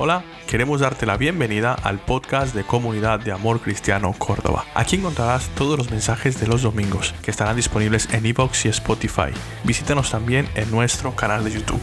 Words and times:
Hola, 0.00 0.24
queremos 0.46 0.80
darte 0.80 1.06
la 1.06 1.16
bienvenida 1.16 1.74
al 1.74 1.98
podcast 1.98 2.54
de 2.54 2.62
Comunidad 2.62 3.18
de 3.18 3.32
Amor 3.32 3.60
Cristiano 3.60 4.14
Córdoba. 4.16 4.64
Aquí 4.72 4.94
encontrarás 4.94 5.52
todos 5.56 5.76
los 5.76 5.90
mensajes 5.90 6.38
de 6.38 6.46
los 6.46 6.62
domingos 6.62 7.12
que 7.20 7.32
estarán 7.32 7.56
disponibles 7.56 8.08
en 8.12 8.24
iVoox 8.24 8.66
y 8.66 8.68
Spotify. 8.68 9.32
Visítanos 9.64 10.12
también 10.12 10.48
en 10.54 10.70
nuestro 10.70 11.16
canal 11.16 11.42
de 11.42 11.50
YouTube. 11.50 11.80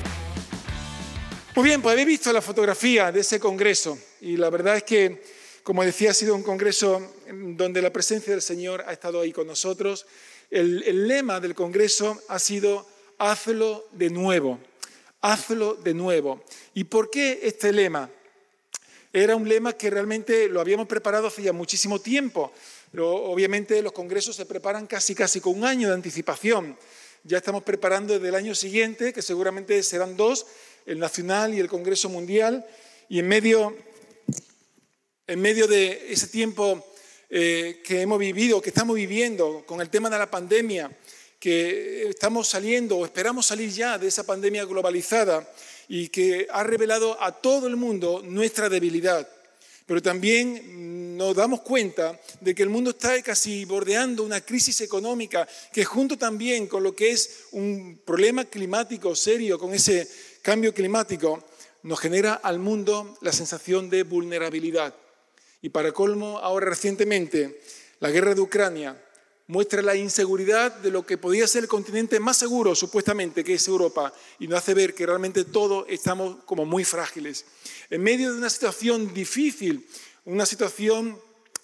Muy 1.58 1.66
bien, 1.66 1.82
pues 1.82 1.92
habéis 1.92 2.08
visto 2.08 2.32
la 2.32 2.42
fotografía 2.42 3.12
de 3.12 3.20
ese 3.20 3.38
congreso 3.38 3.98
y 4.22 4.38
la 4.38 4.50
verdad 4.50 4.78
es 4.78 4.84
que, 4.84 5.22
como 5.64 5.84
decía, 5.84 6.12
ha 6.12 6.14
sido 6.14 6.36
un 6.36 6.44
congreso 6.44 7.06
donde 7.30 7.82
la 7.82 7.92
presencia 7.92 8.32
del 8.32 8.42
Señor 8.42 8.86
ha 8.88 8.94
estado 8.94 9.20
ahí 9.20 9.34
con 9.34 9.46
nosotros. 9.46 10.06
El 10.50 11.06
lema 11.10 11.42
del 11.42 11.54
congreso 11.54 12.18
ha 12.30 12.40
sido 12.40 12.88
hazlo 13.18 13.86
de 13.92 14.10
nuevo 14.10 14.58
hazlo 15.32 15.74
de 15.76 15.94
nuevo. 15.94 16.44
¿Y 16.74 16.84
por 16.84 17.10
qué 17.10 17.40
este 17.44 17.74
lema? 17.74 18.10
Era 19.12 19.36
un 19.36 19.48
lema 19.48 19.74
que 19.74 19.90
realmente 19.90 20.48
lo 20.50 20.62
habíamos 20.62 20.88
preparado 20.88 21.28
hace 21.28 21.42
ya 21.42 21.54
muchísimo 21.54 22.00
tiempo, 22.00 22.52
obviamente 22.98 23.82
los 23.82 23.92
congresos 23.92 24.36
se 24.36 24.46
preparan 24.46 24.88
casi 24.88 25.16
casi 25.16 25.42
con 25.42 25.58
un 25.58 25.66
año 25.66 25.88
de 25.88 25.96
anticipación. 25.96 26.78
Ya 27.24 27.38
estamos 27.38 27.64
preparando 27.64 28.14
desde 28.14 28.30
el 28.30 28.36
año 28.36 28.54
siguiente, 28.54 29.14
que 29.14 29.22
seguramente 29.22 29.82
serán 29.84 30.16
dos, 30.16 30.46
el 30.86 31.00
nacional 31.00 31.54
y 31.54 31.60
el 31.60 31.68
Congreso 31.68 32.08
Mundial, 32.08 32.66
y 33.10 33.20
en 33.20 33.28
medio, 33.28 33.76
en 35.26 35.42
medio 35.42 35.68
de 35.68 36.14
ese 36.14 36.28
tiempo 36.28 36.86
eh, 37.30 37.82
que 37.84 38.02
hemos 38.02 38.20
vivido, 38.20 38.62
que 38.62 38.70
estamos 38.70 38.96
viviendo 38.96 39.64
con 39.66 39.82
el 39.82 39.90
tema 39.90 40.10
de 40.10 40.20
la 40.20 40.30
pandemia, 40.30 40.92
que 41.46 42.10
estamos 42.10 42.48
saliendo 42.48 42.98
o 42.98 43.06
esperamos 43.06 43.46
salir 43.46 43.70
ya 43.70 44.00
de 44.00 44.08
esa 44.08 44.24
pandemia 44.24 44.66
globalizada 44.66 45.48
y 45.88 46.08
que 46.10 46.48
ha 46.50 46.64
revelado 46.64 47.22
a 47.22 47.34
todo 47.34 47.68
el 47.68 47.76
mundo 47.76 48.24
nuestra 48.26 48.68
debilidad. 48.68 49.30
Pero 49.86 50.02
también 50.02 51.16
nos 51.16 51.36
damos 51.36 51.62
cuenta 51.62 52.20
de 52.42 52.56
que 52.56 52.64
el 52.64 52.70
mundo 52.70 52.90
está 52.90 53.22
casi 53.22 53.64
bordeando 53.64 54.24
una 54.24 54.42
crisis 54.42 54.82
económica 54.82 55.48
que 55.72 55.86
junto 55.86 56.18
también 56.18 56.66
con 56.66 56.82
lo 56.82 56.96
que 56.96 57.12
es 57.12 57.42
un 57.52 58.02
problema 58.04 58.46
climático 58.46 59.14
serio, 59.14 59.60
con 59.60 59.72
ese 59.72 60.10
cambio 60.42 60.74
climático, 60.74 61.44
nos 61.84 62.00
genera 62.00 62.34
al 62.34 62.58
mundo 62.58 63.20
la 63.22 63.32
sensación 63.32 63.92
de 63.92 64.02
vulnerabilidad. 64.02 64.96
Y 65.62 65.70
para 65.70 65.92
colmo, 65.92 66.40
ahora 66.40 66.66
recientemente, 66.66 67.62
la 68.00 68.10
guerra 68.10 68.34
de 68.34 68.42
Ucrania 68.42 69.05
muestra 69.48 69.82
la 69.82 69.96
inseguridad 69.96 70.74
de 70.80 70.92
lo 70.92 71.06
que 71.06 71.18
podía 71.18 71.48
ser 71.48 71.64
el 71.64 71.70
continente 71.70 72.20
más 72.20 72.38
seguro, 72.38 72.74
supuestamente, 72.74 73.44
que 73.44 73.56
es 73.56 73.68
Europa, 73.68 74.14
y 74.40 74.48
nos 74.48 74.60
hace 74.60 74.74
ver 74.74 74.96
que 74.96 75.06
realmente 75.06 75.46
todos 75.46 75.86
estamos 75.88 76.38
como 76.46 76.66
muy 76.66 76.84
frágiles. 76.84 77.46
En 77.90 78.02
medio 78.02 78.32
de 78.32 78.38
una 78.38 78.50
situación 78.50 79.14
difícil, 79.14 79.88
una 80.26 80.46
situación 80.46 81.20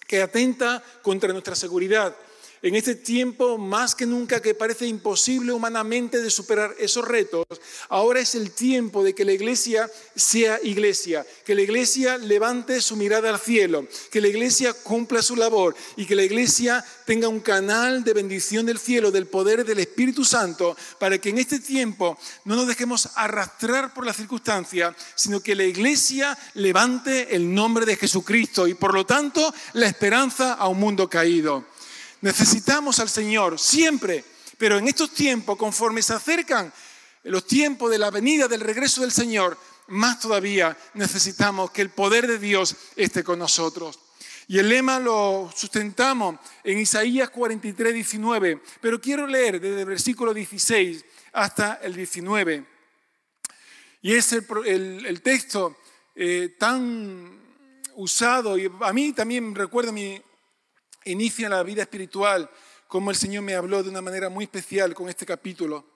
que 0.06 0.22
atenta 0.22 0.82
contra 1.02 1.32
nuestra 1.32 1.56
seguridad, 1.56 2.16
en 2.62 2.76
este 2.76 2.94
tiempo 2.94 3.58
más 3.58 3.94
que 3.94 4.06
nunca 4.06 4.40
que 4.40 4.54
parece 4.54 4.86
imposible 4.86 5.52
humanamente 5.52 6.22
de 6.22 6.30
superar 6.30 6.74
esos 6.78 7.06
retos, 7.06 7.44
ahora 7.88 8.20
es 8.20 8.34
el 8.36 8.52
tiempo 8.52 9.02
de 9.02 9.14
que 9.14 9.24
la 9.24 9.32
iglesia 9.32 9.90
sea 10.14 10.60
iglesia, 10.62 11.26
que 11.44 11.56
la 11.56 11.62
iglesia 11.62 12.18
levante 12.18 12.80
su 12.80 12.96
mirada 12.96 13.30
al 13.30 13.40
cielo, 13.40 13.86
que 14.10 14.20
la 14.20 14.28
iglesia 14.28 14.72
cumpla 14.72 15.22
su 15.22 15.34
labor 15.34 15.74
y 15.96 16.06
que 16.06 16.14
la 16.14 16.22
iglesia 16.22 16.84
tenga 17.04 17.28
un 17.28 17.40
canal 17.40 18.04
de 18.04 18.14
bendición 18.14 18.64
del 18.64 18.78
cielo, 18.78 19.10
del 19.10 19.26
poder 19.26 19.64
del 19.64 19.80
Espíritu 19.80 20.24
Santo, 20.24 20.76
para 21.00 21.18
que 21.18 21.30
en 21.30 21.38
este 21.38 21.58
tiempo 21.58 22.16
no 22.44 22.54
nos 22.54 22.68
dejemos 22.68 23.08
arrastrar 23.16 23.92
por 23.92 24.06
la 24.06 24.12
circunstancia, 24.12 24.94
sino 25.16 25.40
que 25.40 25.56
la 25.56 25.64
iglesia 25.64 26.38
levante 26.54 27.34
el 27.34 27.52
nombre 27.52 27.84
de 27.86 27.96
Jesucristo 27.96 28.68
y 28.68 28.74
por 28.74 28.94
lo 28.94 29.04
tanto 29.04 29.52
la 29.72 29.86
esperanza 29.86 30.54
a 30.54 30.68
un 30.68 30.78
mundo 30.78 31.08
caído. 31.08 31.71
Necesitamos 32.22 33.00
al 33.00 33.08
Señor 33.08 33.58
siempre, 33.58 34.24
pero 34.56 34.78
en 34.78 34.86
estos 34.86 35.10
tiempos, 35.10 35.58
conforme 35.58 36.02
se 36.02 36.14
acercan 36.14 36.72
los 37.24 37.46
tiempos 37.46 37.90
de 37.90 37.98
la 37.98 38.12
venida, 38.12 38.46
del 38.46 38.60
regreso 38.60 39.00
del 39.00 39.10
Señor, 39.10 39.58
más 39.88 40.20
todavía 40.20 40.76
necesitamos 40.94 41.72
que 41.72 41.82
el 41.82 41.90
poder 41.90 42.28
de 42.28 42.38
Dios 42.38 42.76
esté 42.94 43.24
con 43.24 43.40
nosotros. 43.40 43.98
Y 44.46 44.58
el 44.60 44.68
lema 44.68 45.00
lo 45.00 45.52
sustentamos 45.54 46.36
en 46.62 46.78
Isaías 46.78 47.28
43, 47.30 47.92
19, 47.92 48.62
pero 48.80 49.00
quiero 49.00 49.26
leer 49.26 49.60
desde 49.60 49.80
el 49.80 49.86
versículo 49.86 50.32
16 50.32 51.04
hasta 51.32 51.80
el 51.82 51.94
19. 51.94 52.64
Y 54.02 54.14
es 54.14 54.32
el, 54.32 55.20
texto 55.22 55.76
eh, 56.14 56.54
tan 56.56 57.40
usado, 57.96 58.56
y 58.56 58.70
a 58.80 58.92
mí 58.92 59.12
también 59.12 59.54
recuerdo 59.56 59.92
mi, 59.92 60.20
inicia 61.04 61.48
la 61.48 61.62
vida 61.62 61.82
espiritual, 61.82 62.50
como 62.88 63.10
el 63.10 63.16
Señor 63.16 63.42
me 63.42 63.54
habló 63.54 63.82
de 63.82 63.88
una 63.90 64.02
manera 64.02 64.28
muy 64.28 64.44
especial 64.44 64.94
con 64.94 65.08
este 65.08 65.24
capítulo. 65.24 65.86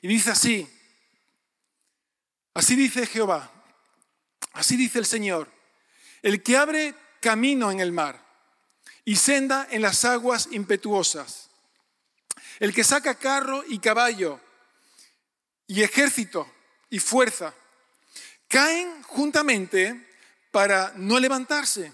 Y 0.00 0.08
dice 0.08 0.30
así, 0.30 0.68
así 2.54 2.76
dice 2.76 3.06
Jehová, 3.06 3.50
así 4.52 4.76
dice 4.76 4.98
el 4.98 5.06
Señor, 5.06 5.50
el 6.22 6.42
que 6.42 6.56
abre 6.56 6.94
camino 7.20 7.70
en 7.70 7.80
el 7.80 7.92
mar 7.92 8.24
y 9.04 9.16
senda 9.16 9.66
en 9.70 9.82
las 9.82 10.04
aguas 10.04 10.48
impetuosas, 10.52 11.50
el 12.60 12.72
que 12.72 12.84
saca 12.84 13.16
carro 13.16 13.64
y 13.66 13.78
caballo 13.78 14.40
y 15.66 15.82
ejército 15.82 16.50
y 16.90 16.98
fuerza, 16.98 17.54
caen 18.46 19.02
juntamente 19.02 20.06
para 20.50 20.92
no 20.96 21.18
levantarse, 21.18 21.92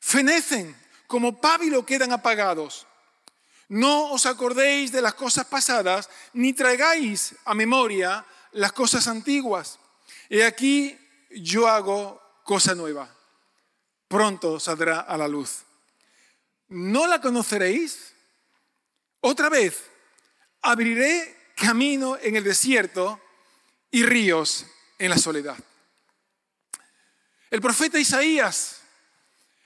fenecen 0.00 0.81
como 1.12 1.38
pábilo 1.38 1.84
quedan 1.84 2.10
apagados. 2.10 2.86
No 3.68 4.12
os 4.12 4.24
acordéis 4.24 4.92
de 4.92 5.02
las 5.02 5.12
cosas 5.12 5.44
pasadas, 5.44 6.08
ni 6.32 6.54
traigáis 6.54 7.34
a 7.44 7.52
memoria 7.52 8.24
las 8.52 8.72
cosas 8.72 9.06
antiguas. 9.06 9.78
He 10.30 10.42
aquí 10.42 10.98
yo 11.28 11.68
hago 11.68 12.18
cosa 12.44 12.74
nueva. 12.74 13.14
Pronto 14.08 14.58
saldrá 14.58 15.00
a 15.00 15.18
la 15.18 15.28
luz. 15.28 15.64
¿No 16.68 17.06
la 17.06 17.20
conoceréis? 17.20 18.14
Otra 19.20 19.50
vez, 19.50 19.84
abriré 20.62 21.52
camino 21.54 22.16
en 22.22 22.36
el 22.36 22.44
desierto 22.44 23.20
y 23.90 24.02
ríos 24.02 24.64
en 24.98 25.10
la 25.10 25.18
soledad. 25.18 25.58
El 27.50 27.60
profeta 27.60 27.98
Isaías 27.98 28.81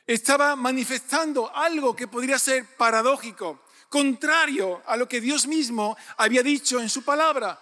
estaba 0.07 0.55
manifestando 0.55 1.55
algo 1.55 1.97
que 1.97 2.07
podría 2.07 2.39
ser 2.39 2.65
paradójico, 2.77 3.63
contrario 3.89 4.83
a 4.87 4.97
lo 4.97 5.09
que 5.09 5.21
Dios 5.21 5.47
mismo 5.47 5.97
había 6.17 6.43
dicho 6.43 6.81
en 6.81 6.89
su 6.89 7.03
palabra. 7.03 7.61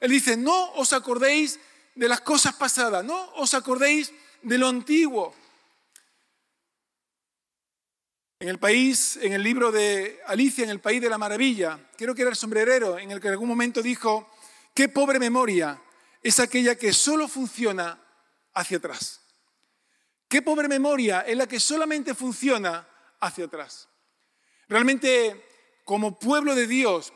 Él 0.00 0.10
dice, 0.10 0.36
no 0.36 0.72
os 0.72 0.92
acordéis 0.92 1.58
de 1.94 2.08
las 2.08 2.20
cosas 2.20 2.54
pasadas, 2.54 3.04
no 3.04 3.32
os 3.34 3.54
acordéis 3.54 4.12
de 4.42 4.58
lo 4.58 4.68
antiguo. 4.68 5.34
En 8.38 8.48
el 8.48 8.58
país, 8.58 9.16
en 9.22 9.32
el 9.32 9.42
libro 9.42 9.72
de 9.72 10.20
Alicia, 10.26 10.64
en 10.64 10.70
el 10.70 10.80
país 10.80 11.00
de 11.00 11.08
la 11.08 11.16
maravilla, 11.16 11.88
creo 11.96 12.14
que 12.14 12.22
era 12.22 12.30
el 12.30 12.36
sombrerero, 12.36 12.98
en 12.98 13.10
el 13.10 13.20
que 13.20 13.28
en 13.28 13.32
algún 13.32 13.48
momento 13.48 13.80
dijo, 13.80 14.30
qué 14.74 14.88
pobre 14.88 15.18
memoria 15.18 15.80
es 16.22 16.38
aquella 16.38 16.74
que 16.74 16.92
solo 16.92 17.28
funciona 17.28 17.98
hacia 18.52 18.76
atrás. 18.76 19.25
Qué 20.28 20.42
pobre 20.42 20.68
memoria 20.68 21.20
es 21.20 21.36
la 21.36 21.46
que 21.46 21.60
solamente 21.60 22.14
funciona 22.14 22.86
hacia 23.20 23.44
atrás. 23.44 23.88
Realmente, 24.68 25.46
como 25.84 26.18
pueblo 26.18 26.54
de 26.54 26.66
Dios, 26.66 27.12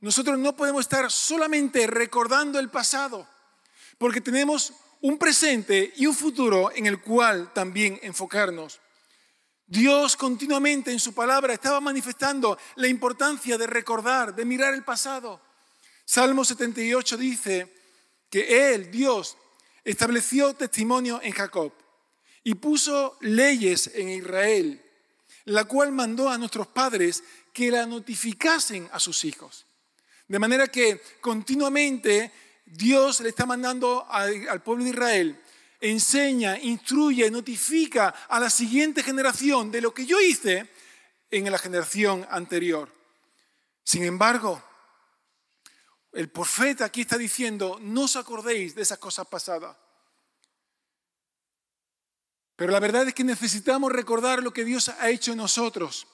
nosotros 0.00 0.38
no 0.38 0.56
podemos 0.56 0.80
estar 0.80 1.10
solamente 1.10 1.86
recordando 1.86 2.58
el 2.58 2.70
pasado, 2.70 3.28
porque 3.98 4.22
tenemos 4.22 4.72
un 5.02 5.18
presente 5.18 5.92
y 5.96 6.06
un 6.06 6.14
futuro 6.14 6.70
en 6.74 6.86
el 6.86 7.02
cual 7.02 7.52
también 7.52 7.98
enfocarnos. 8.02 8.80
Dios 9.66 10.16
continuamente 10.16 10.92
en 10.92 11.00
su 11.00 11.12
palabra 11.12 11.52
estaba 11.52 11.80
manifestando 11.80 12.56
la 12.76 12.88
importancia 12.88 13.58
de 13.58 13.66
recordar, 13.66 14.34
de 14.34 14.44
mirar 14.44 14.72
el 14.72 14.84
pasado. 14.84 15.42
Salmo 16.04 16.44
78 16.44 17.16
dice 17.16 17.74
que 18.30 18.72
Él, 18.72 18.90
Dios, 18.90 19.36
estableció 19.84 20.54
testimonio 20.54 21.20
en 21.22 21.32
Jacob 21.32 21.72
y 22.46 22.54
puso 22.54 23.18
leyes 23.22 23.90
en 23.92 24.08
Israel, 24.08 24.80
la 25.46 25.64
cual 25.64 25.90
mandó 25.90 26.30
a 26.30 26.38
nuestros 26.38 26.68
padres 26.68 27.24
que 27.52 27.72
la 27.72 27.86
notificasen 27.86 28.88
a 28.92 29.00
sus 29.00 29.24
hijos. 29.24 29.66
De 30.28 30.38
manera 30.38 30.68
que 30.68 31.02
continuamente 31.20 32.30
Dios 32.64 33.18
le 33.18 33.30
está 33.30 33.46
mandando 33.46 34.06
al 34.08 34.62
pueblo 34.62 34.84
de 34.84 34.90
Israel, 34.90 35.42
enseña, 35.80 36.56
instruye, 36.56 37.28
notifica 37.32 38.10
a 38.28 38.38
la 38.38 38.48
siguiente 38.48 39.02
generación 39.02 39.72
de 39.72 39.80
lo 39.80 39.92
que 39.92 40.06
yo 40.06 40.20
hice 40.20 40.70
en 41.32 41.50
la 41.50 41.58
generación 41.58 42.24
anterior. 42.30 42.92
Sin 43.82 44.04
embargo, 44.04 44.62
el 46.12 46.28
profeta 46.28 46.84
aquí 46.84 47.00
está 47.00 47.18
diciendo, 47.18 47.80
no 47.82 48.02
os 48.02 48.14
acordéis 48.14 48.76
de 48.76 48.82
esas 48.82 48.98
cosas 48.98 49.26
pasadas. 49.26 49.76
Pero 52.56 52.72
la 52.72 52.80
verdad 52.80 53.06
es 53.06 53.14
que 53.14 53.24
necesitamos 53.24 53.92
recordar 53.92 54.42
lo 54.42 54.52
que 54.52 54.64
Dios 54.64 54.88
ha 54.88 55.10
hecho 55.10 55.32
en 55.32 55.38
nosotros. 55.38 56.06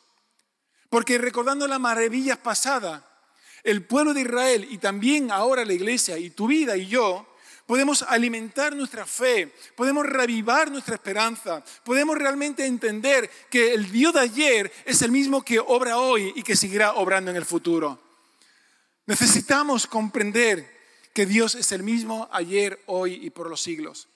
Porque 0.90 1.16
recordando 1.16 1.66
las 1.68 1.80
maravillas 1.80 2.36
pasadas, 2.38 3.02
el 3.62 3.84
pueblo 3.84 4.12
de 4.12 4.22
Israel 4.22 4.66
y 4.68 4.78
también 4.78 5.30
ahora 5.30 5.64
la 5.64 5.72
iglesia 5.72 6.18
y 6.18 6.30
tu 6.30 6.48
vida 6.48 6.76
y 6.76 6.88
yo, 6.88 7.28
podemos 7.66 8.02
alimentar 8.02 8.74
nuestra 8.74 9.06
fe, 9.06 9.54
podemos 9.76 10.04
reavivar 10.04 10.70
nuestra 10.70 10.96
esperanza, 10.96 11.64
podemos 11.84 12.18
realmente 12.18 12.66
entender 12.66 13.30
que 13.48 13.72
el 13.72 13.90
Dios 13.90 14.14
de 14.14 14.20
ayer 14.20 14.72
es 14.84 15.00
el 15.02 15.12
mismo 15.12 15.42
que 15.42 15.60
obra 15.60 15.98
hoy 15.98 16.32
y 16.34 16.42
que 16.42 16.56
seguirá 16.56 16.94
obrando 16.94 17.30
en 17.30 17.36
el 17.36 17.44
futuro. 17.44 18.00
Necesitamos 19.06 19.86
comprender 19.86 20.82
que 21.14 21.24
Dios 21.24 21.54
es 21.54 21.72
el 21.72 21.82
mismo 21.82 22.28
ayer, 22.32 22.82
hoy 22.86 23.14
y 23.14 23.30
por 23.30 23.48
los 23.48 23.62
siglos. 23.62 24.08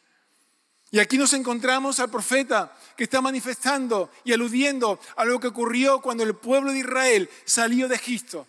Y 0.96 0.98
aquí 0.98 1.18
nos 1.18 1.34
encontramos 1.34 2.00
al 2.00 2.08
profeta 2.08 2.74
que 2.96 3.04
está 3.04 3.20
manifestando 3.20 4.10
y 4.24 4.32
aludiendo 4.32 4.98
a 5.16 5.26
lo 5.26 5.38
que 5.38 5.48
ocurrió 5.48 6.00
cuando 6.00 6.24
el 6.24 6.34
pueblo 6.36 6.72
de 6.72 6.78
Israel 6.78 7.28
salió 7.44 7.86
de 7.86 7.96
Egipto. 7.96 8.46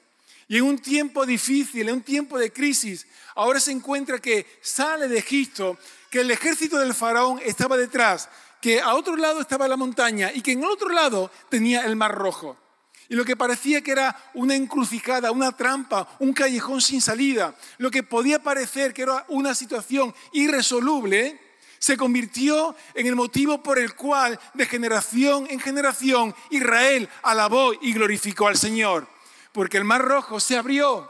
Y 0.48 0.56
en 0.56 0.64
un 0.64 0.80
tiempo 0.80 1.26
difícil, 1.26 1.90
en 1.90 1.96
un 1.96 2.04
tiempo 2.04 2.40
de 2.40 2.54
crisis, 2.54 3.06
ahora 3.36 3.60
se 3.60 3.74
encuentra 3.74 4.20
que 4.20 4.46
sale 4.62 5.10
de 5.10 5.18
Egipto, 5.18 5.78
que 6.10 6.22
el 6.22 6.32
ejército 6.32 6.80
del 6.80 6.94
faraón 6.94 7.42
estaba 7.44 7.76
detrás, 7.76 8.30
que 8.62 8.80
a 8.80 8.96
otro 8.96 9.18
lado 9.18 9.42
estaba 9.42 9.68
la 9.68 9.76
montaña 9.76 10.32
y 10.34 10.40
que 10.40 10.54
en 10.54 10.64
otro 10.64 10.88
lado 10.88 11.30
tenía 11.50 11.84
el 11.84 11.98
mar 11.98 12.16
rojo. 12.16 12.56
Y 13.10 13.16
lo 13.16 13.26
que 13.26 13.36
parecía 13.36 13.82
que 13.82 13.92
era 13.92 14.16
una 14.36 14.56
encrucijada, 14.56 15.32
una 15.32 15.52
trampa, 15.52 16.16
un 16.20 16.32
callejón 16.32 16.80
sin 16.80 17.02
salida, 17.02 17.54
lo 17.78 17.92
que 17.92 18.04
podía 18.04 18.42
parecer 18.42 18.94
que 18.94 19.02
era 19.02 19.26
una 19.28 19.54
situación 19.54 20.16
irresoluble, 20.32 21.42
se 21.80 21.98
convirtió 21.98 22.76
en 22.94 23.08
el 23.08 23.16
motivo 23.16 23.62
por 23.62 23.80
el 23.80 23.96
cual 23.96 24.40
de 24.54 24.66
generación 24.66 25.48
en 25.50 25.60
generación 25.60 26.36
Israel 26.50 27.10
alabó 27.24 27.74
y 27.82 27.94
glorificó 27.94 28.48
al 28.48 28.58
Señor. 28.58 29.08
Porque 29.52 29.78
el 29.78 29.84
mar 29.84 30.02
rojo 30.02 30.40
se 30.40 30.58
abrió, 30.58 31.10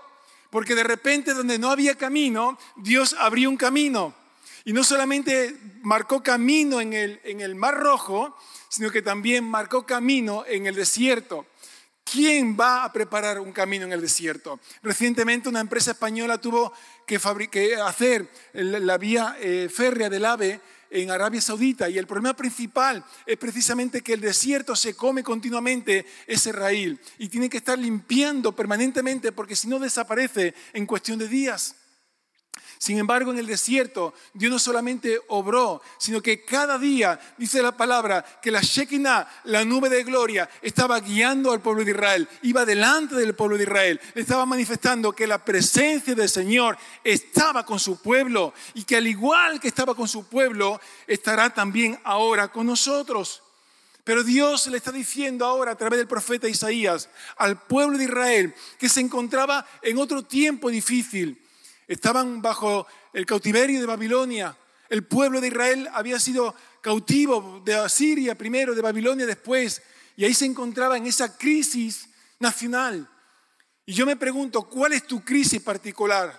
porque 0.49 0.75
de 0.75 0.83
repente 0.83 1.33
donde 1.33 1.59
no 1.59 1.69
había 1.69 1.95
camino, 1.95 2.57
Dios 2.75 3.15
abrió 3.19 3.49
un 3.49 3.57
camino. 3.57 4.13
Y 4.65 4.73
no 4.73 4.83
solamente 4.83 5.57
marcó 5.81 6.21
camino 6.21 6.81
en 6.81 6.93
el, 6.93 7.21
en 7.23 7.41
el 7.41 7.55
mar 7.55 7.75
rojo, 7.75 8.37
sino 8.69 8.91
que 8.91 9.01
también 9.01 9.43
marcó 9.43 9.85
camino 9.85 10.43
en 10.45 10.67
el 10.67 10.75
desierto. 10.75 11.45
¿Quién 12.09 12.55
va 12.57 12.85
a 12.85 12.93
preparar 12.93 13.39
un 13.39 13.51
camino 13.51 13.85
en 13.85 13.91
el 13.91 13.99
desierto? 13.99 14.59
Recientemente 14.81 15.49
una 15.49 15.59
empresa 15.59 15.91
española 15.91 16.37
tuvo 16.37 16.71
que, 17.05 17.17
hacer 17.83 18.29
la 18.53 18.97
vía 18.97 19.35
eh, 19.41 19.67
férrea 19.69 20.09
del 20.09 20.23
AVE 20.23 20.61
en 20.89 21.11
Arabia 21.11 21.41
Saudita 21.41 21.89
y 21.89 21.97
el 21.97 22.07
problema 22.07 22.33
principal 22.33 23.03
es 23.25 23.37
precisamente 23.37 24.01
que 24.01 24.13
el 24.13 24.21
desierto 24.21 24.73
se 24.75 24.95
come 24.95 25.21
continuamente 25.21 26.05
ese 26.27 26.53
raíl 26.53 26.97
y 27.17 27.27
tiene 27.27 27.49
que 27.49 27.57
estar 27.57 27.77
limpiando 27.77 28.55
permanentemente 28.55 29.33
porque 29.33 29.57
si 29.57 29.67
no 29.67 29.77
desaparece 29.77 30.53
en 30.71 30.85
cuestión 30.85 31.19
de 31.19 31.27
días. 31.27 31.75
Sin 32.77 32.99
embargo, 32.99 33.31
en 33.31 33.39
el 33.39 33.47
desierto, 33.47 34.13
Dios 34.33 34.51
no 34.51 34.59
solamente 34.59 35.19
obró, 35.29 35.81
sino 35.97 36.21
que 36.21 36.45
cada 36.45 36.77
día, 36.77 37.19
dice 37.37 37.61
la 37.61 37.75
palabra, 37.75 38.23
que 38.41 38.51
la 38.51 38.61
Shekinah, 38.61 39.27
la 39.45 39.65
nube 39.65 39.89
de 39.89 40.03
gloria, 40.03 40.47
estaba 40.61 40.99
guiando 40.99 41.51
al 41.51 41.61
pueblo 41.61 41.83
de 41.83 41.91
Israel, 41.91 42.29
iba 42.43 42.65
delante 42.65 43.15
del 43.15 43.33
pueblo 43.33 43.57
de 43.57 43.63
Israel, 43.63 43.99
estaba 44.13 44.45
manifestando 44.45 45.11
que 45.11 45.25
la 45.25 45.43
presencia 45.43 46.13
del 46.13 46.29
Señor 46.29 46.77
estaba 47.03 47.65
con 47.65 47.79
su 47.79 47.99
pueblo 47.99 48.53
y 48.75 48.83
que 48.83 48.97
al 48.97 49.07
igual 49.07 49.59
que 49.59 49.69
estaba 49.69 49.95
con 49.95 50.07
su 50.07 50.27
pueblo, 50.27 50.79
estará 51.07 51.53
también 51.53 51.99
ahora 52.03 52.49
con 52.49 52.67
nosotros. 52.67 53.41
Pero 54.03 54.23
Dios 54.23 54.67
le 54.67 54.77
está 54.77 54.91
diciendo 54.91 55.45
ahora 55.45 55.71
a 55.71 55.77
través 55.77 55.97
del 55.97 56.07
profeta 56.07 56.47
Isaías 56.47 57.09
al 57.35 57.61
pueblo 57.61 57.97
de 57.97 58.05
Israel 58.05 58.55
que 58.79 58.87
se 58.87 59.01
encontraba 59.01 59.67
en 59.81 59.97
otro 59.97 60.23
tiempo 60.23 60.69
difícil 60.69 61.41
Estaban 61.87 62.41
bajo 62.41 62.85
el 63.13 63.25
cautiverio 63.25 63.79
de 63.79 63.85
Babilonia. 63.85 64.55
El 64.89 65.05
pueblo 65.05 65.39
de 65.41 65.47
Israel 65.47 65.89
había 65.93 66.19
sido 66.19 66.53
cautivo 66.81 67.61
de 67.63 67.75
Asiria 67.75 68.35
primero, 68.35 68.75
de 68.75 68.81
Babilonia 68.81 69.25
después. 69.25 69.81
Y 70.15 70.25
ahí 70.25 70.33
se 70.33 70.45
encontraba 70.45 70.97
en 70.97 71.07
esa 71.07 71.37
crisis 71.37 72.09
nacional. 72.39 73.09
Y 73.85 73.93
yo 73.93 74.05
me 74.05 74.17
pregunto, 74.17 74.63
¿cuál 74.63 74.93
es 74.93 75.07
tu 75.07 75.23
crisis 75.23 75.61
particular? 75.61 76.37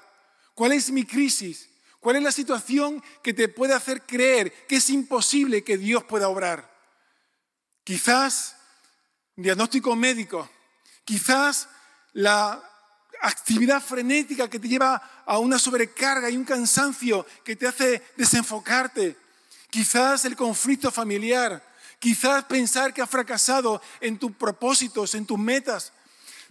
¿Cuál 0.54 0.72
es 0.72 0.90
mi 0.90 1.04
crisis? 1.04 1.70
¿Cuál 2.00 2.16
es 2.16 2.22
la 2.22 2.32
situación 2.32 3.02
que 3.22 3.32
te 3.32 3.48
puede 3.48 3.74
hacer 3.74 4.02
creer 4.02 4.66
que 4.66 4.76
es 4.76 4.90
imposible 4.90 5.64
que 5.64 5.78
Dios 5.78 6.04
pueda 6.04 6.28
obrar? 6.28 6.70
Quizás 7.84 8.56
diagnóstico 9.34 9.96
médico, 9.96 10.48
quizás 11.04 11.68
la 12.12 12.62
actividad 13.20 13.82
frenética 13.82 14.48
que 14.48 14.58
te 14.58 14.68
lleva 14.68 15.22
a 15.24 15.38
una 15.38 15.58
sobrecarga 15.58 16.30
y 16.30 16.36
un 16.36 16.44
cansancio 16.44 17.26
que 17.44 17.56
te 17.56 17.66
hace 17.66 18.02
desenfocarte. 18.16 19.16
Quizás 19.70 20.24
el 20.24 20.36
conflicto 20.36 20.90
familiar, 20.90 21.62
quizás 21.98 22.44
pensar 22.44 22.94
que 22.94 23.02
has 23.02 23.10
fracasado 23.10 23.82
en 24.00 24.18
tus 24.18 24.32
propósitos, 24.32 25.14
en 25.14 25.26
tus 25.26 25.38
metas. 25.38 25.92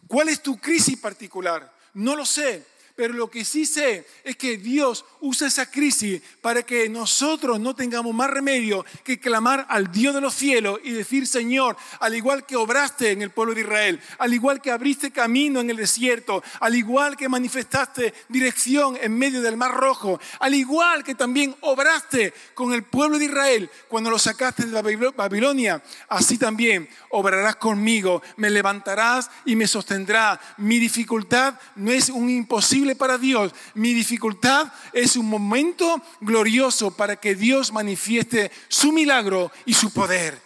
¿Cuál 0.07 0.29
es 0.29 0.41
tu 0.41 0.57
crisis 0.57 0.97
particular? 0.97 1.73
No 1.93 2.15
lo 2.15 2.25
sé, 2.25 2.65
pero 2.97 3.13
lo 3.13 3.29
que 3.29 3.45
sí 3.45 3.67
sé 3.67 4.07
es 4.23 4.35
que 4.35 4.57
Dios 4.57 5.05
usa 5.21 5.47
esa 5.47 5.69
crisis 5.69 6.19
para 6.41 6.63
que 6.63 6.89
nosotros 6.89 7.59
no 7.59 7.75
tengamos 7.75 8.13
más 8.13 8.27
remedio 8.27 8.83
que 9.03 9.19
clamar 9.19 9.67
al 9.69 9.91
Dios 9.91 10.15
de 10.15 10.19
los 10.19 10.33
cielos 10.33 10.79
y 10.83 10.91
decir, 10.91 11.27
Señor, 11.27 11.77
al 11.99 12.15
igual 12.15 12.47
que 12.47 12.55
obraste 12.55 13.11
en 13.11 13.21
el 13.21 13.29
pueblo 13.29 13.53
de 13.53 13.61
Israel, 13.61 14.01
al 14.17 14.33
igual 14.33 14.61
que 14.61 14.71
abriste 14.71 15.11
camino 15.11 15.59
en 15.59 15.69
el 15.69 15.77
desierto, 15.77 16.43
al 16.59 16.73
igual 16.73 17.15
que 17.15 17.29
manifestaste 17.29 18.15
dirección 18.29 18.97
en 18.99 19.15
medio 19.15 19.43
del 19.43 19.57
mar 19.57 19.75
rojo, 19.75 20.19
al 20.39 20.55
igual 20.55 21.03
que 21.03 21.13
también 21.13 21.55
obraste 21.61 22.33
con 22.55 22.73
el 22.73 22.81
pueblo 22.81 23.19
de 23.19 23.25
Israel 23.25 23.69
cuando 23.87 24.09
lo 24.09 24.17
sacaste 24.17 24.65
de 24.65 25.11
Babilonia, 25.15 25.83
así 26.09 26.39
también 26.39 26.89
obrarás 27.11 27.57
conmigo, 27.57 28.23
me 28.37 28.49
levantarás 28.49 29.29
y 29.45 29.55
me 29.55 29.67
sostendrá. 29.67 30.39
Mi 30.57 30.79
dificultad 30.79 31.59
no 31.75 31.91
es 31.91 32.09
un 32.09 32.27
imposible 32.31 32.86
para 32.95 33.17
Dios. 33.17 33.53
Mi 33.73 33.93
dificultad 33.93 34.71
es 34.93 35.15
un 35.15 35.27
momento 35.27 36.01
glorioso 36.21 36.91
para 36.91 37.15
que 37.15 37.35
Dios 37.35 37.71
manifieste 37.71 38.51
su 38.67 38.91
milagro 38.91 39.51
y 39.65 39.73
su 39.73 39.91
poder. 39.91 40.41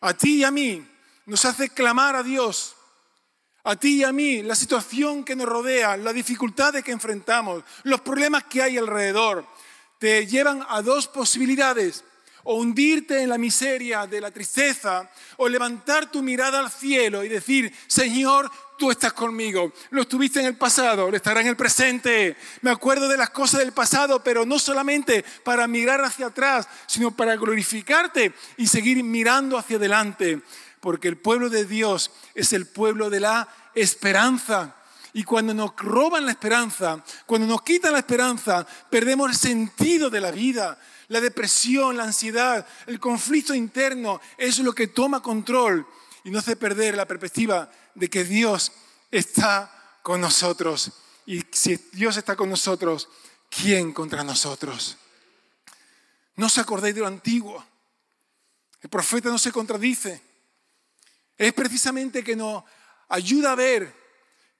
A 0.00 0.14
ti 0.14 0.36
y 0.36 0.44
a 0.44 0.50
mí 0.50 0.86
nos 1.26 1.44
hace 1.44 1.68
clamar 1.68 2.16
a 2.16 2.22
Dios. 2.22 2.76
A 3.64 3.76
ti 3.76 3.96
y 3.96 4.04
a 4.04 4.12
mí, 4.12 4.42
la 4.42 4.54
situación 4.54 5.22
que 5.22 5.36
nos 5.36 5.46
rodea, 5.46 5.96
las 5.96 6.14
dificultades 6.14 6.82
que 6.82 6.92
enfrentamos, 6.92 7.62
los 7.82 8.00
problemas 8.00 8.44
que 8.44 8.62
hay 8.62 8.78
alrededor, 8.78 9.46
te 9.98 10.26
llevan 10.26 10.64
a 10.68 10.80
dos 10.80 11.08
posibilidades 11.08 12.04
o 12.44 12.54
hundirte 12.54 13.22
en 13.22 13.28
la 13.28 13.38
miseria 13.38 14.06
de 14.06 14.20
la 14.20 14.30
tristeza, 14.30 15.10
o 15.36 15.48
levantar 15.48 16.10
tu 16.10 16.22
mirada 16.22 16.58
al 16.58 16.70
cielo 16.70 17.22
y 17.22 17.28
decir, 17.28 17.72
Señor, 17.86 18.50
tú 18.80 18.90
estás 18.90 19.12
conmigo. 19.12 19.74
Lo 19.90 20.00
estuviste 20.00 20.40
en 20.40 20.46
el 20.46 20.56
pasado, 20.56 21.10
lo 21.10 21.16
estará 21.16 21.42
en 21.42 21.48
el 21.48 21.56
presente. 21.56 22.34
Me 22.62 22.70
acuerdo 22.70 23.08
de 23.08 23.18
las 23.18 23.28
cosas 23.28 23.60
del 23.60 23.72
pasado, 23.72 24.24
pero 24.24 24.46
no 24.46 24.58
solamente 24.58 25.22
para 25.44 25.68
mirar 25.68 26.02
hacia 26.02 26.28
atrás, 26.28 26.66
sino 26.86 27.10
para 27.10 27.36
glorificarte 27.36 28.32
y 28.56 28.66
seguir 28.66 29.04
mirando 29.04 29.58
hacia 29.58 29.76
adelante. 29.76 30.40
Porque 30.80 31.08
el 31.08 31.18
pueblo 31.18 31.50
de 31.50 31.66
Dios 31.66 32.10
es 32.34 32.54
el 32.54 32.66
pueblo 32.66 33.10
de 33.10 33.20
la 33.20 33.48
esperanza. 33.74 34.74
Y 35.12 35.24
cuando 35.24 35.52
nos 35.52 35.76
roban 35.76 36.24
la 36.24 36.32
esperanza, 36.32 37.04
cuando 37.26 37.46
nos 37.46 37.60
quitan 37.60 37.92
la 37.92 37.98
esperanza, 37.98 38.66
perdemos 38.88 39.28
el 39.28 39.36
sentido 39.36 40.08
de 40.08 40.22
la 40.22 40.30
vida. 40.30 40.80
La 41.08 41.20
depresión, 41.20 41.98
la 41.98 42.04
ansiedad, 42.04 42.66
el 42.86 42.98
conflicto 42.98 43.52
interno 43.52 44.22
es 44.38 44.58
lo 44.60 44.72
que 44.72 44.86
toma 44.86 45.20
control 45.20 45.86
y 46.24 46.30
nos 46.30 46.44
hace 46.44 46.56
perder 46.56 46.96
la 46.96 47.06
perspectiva 47.06 47.70
de 47.94 48.08
que 48.08 48.24
Dios 48.24 48.72
está 49.10 49.98
con 50.02 50.20
nosotros. 50.20 50.92
Y 51.26 51.44
si 51.52 51.76
Dios 51.92 52.16
está 52.16 52.36
con 52.36 52.50
nosotros, 52.50 53.08
¿quién 53.48 53.92
contra 53.92 54.24
nosotros? 54.24 54.96
No 56.36 56.46
os 56.46 56.58
acordéis 56.58 56.94
de 56.94 57.02
lo 57.02 57.06
antiguo. 57.06 57.64
El 58.80 58.90
profeta 58.90 59.28
no 59.28 59.38
se 59.38 59.52
contradice. 59.52 60.22
Es 61.36 61.52
precisamente 61.52 62.24
que 62.24 62.36
nos 62.36 62.64
ayuda 63.08 63.52
a 63.52 63.56
ver 63.56 63.94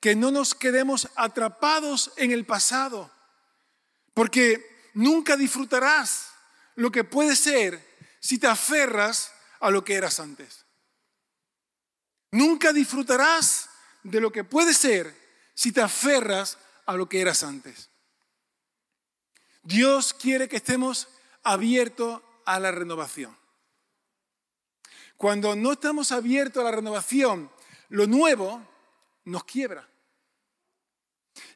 que 0.01 0.15
no 0.15 0.31
nos 0.31 0.55
quedemos 0.55 1.09
atrapados 1.15 2.13
en 2.17 2.33
el 2.33 2.45
pasado. 2.45 3.11
Porque 4.15 4.91
nunca 4.95 5.37
disfrutarás 5.37 6.29
lo 6.75 6.91
que 6.91 7.05
puede 7.05 7.37
ser 7.37 7.87
si 8.21 8.39
te 8.39 8.47
aferras 8.47 9.33
a 9.61 9.71
lo 9.71 9.85
que 9.85 9.95
eras 9.95 10.21
antes. 10.21 10.65
Nunca 12.33 12.73
disfrutarás 12.73 13.69
de 14.03 14.21
lo 14.21 14.31
que 14.31 14.45
puede 14.45 14.75
ser 14.75 15.15
si 15.55 15.73
te 15.73 15.81
aferras 15.81 16.59
a 16.87 16.95
lo 16.95 17.09
que 17.09 17.21
eras 17.21 17.43
antes. 17.43 17.91
Dios 19.63 20.15
quiere 20.15 20.49
que 20.49 20.57
estemos 20.57 21.09
abiertos 21.43 22.23
a 22.47 22.59
la 22.61 22.71
renovación. 22.71 23.37
Cuando 25.17 25.55
no 25.55 25.73
estamos 25.73 26.13
abiertos 26.13 26.63
a 26.63 26.65
la 26.65 26.77
renovación, 26.77 27.51
lo 27.91 28.07
nuevo 28.07 28.67
nos 29.25 29.45
quiebra. 29.45 29.87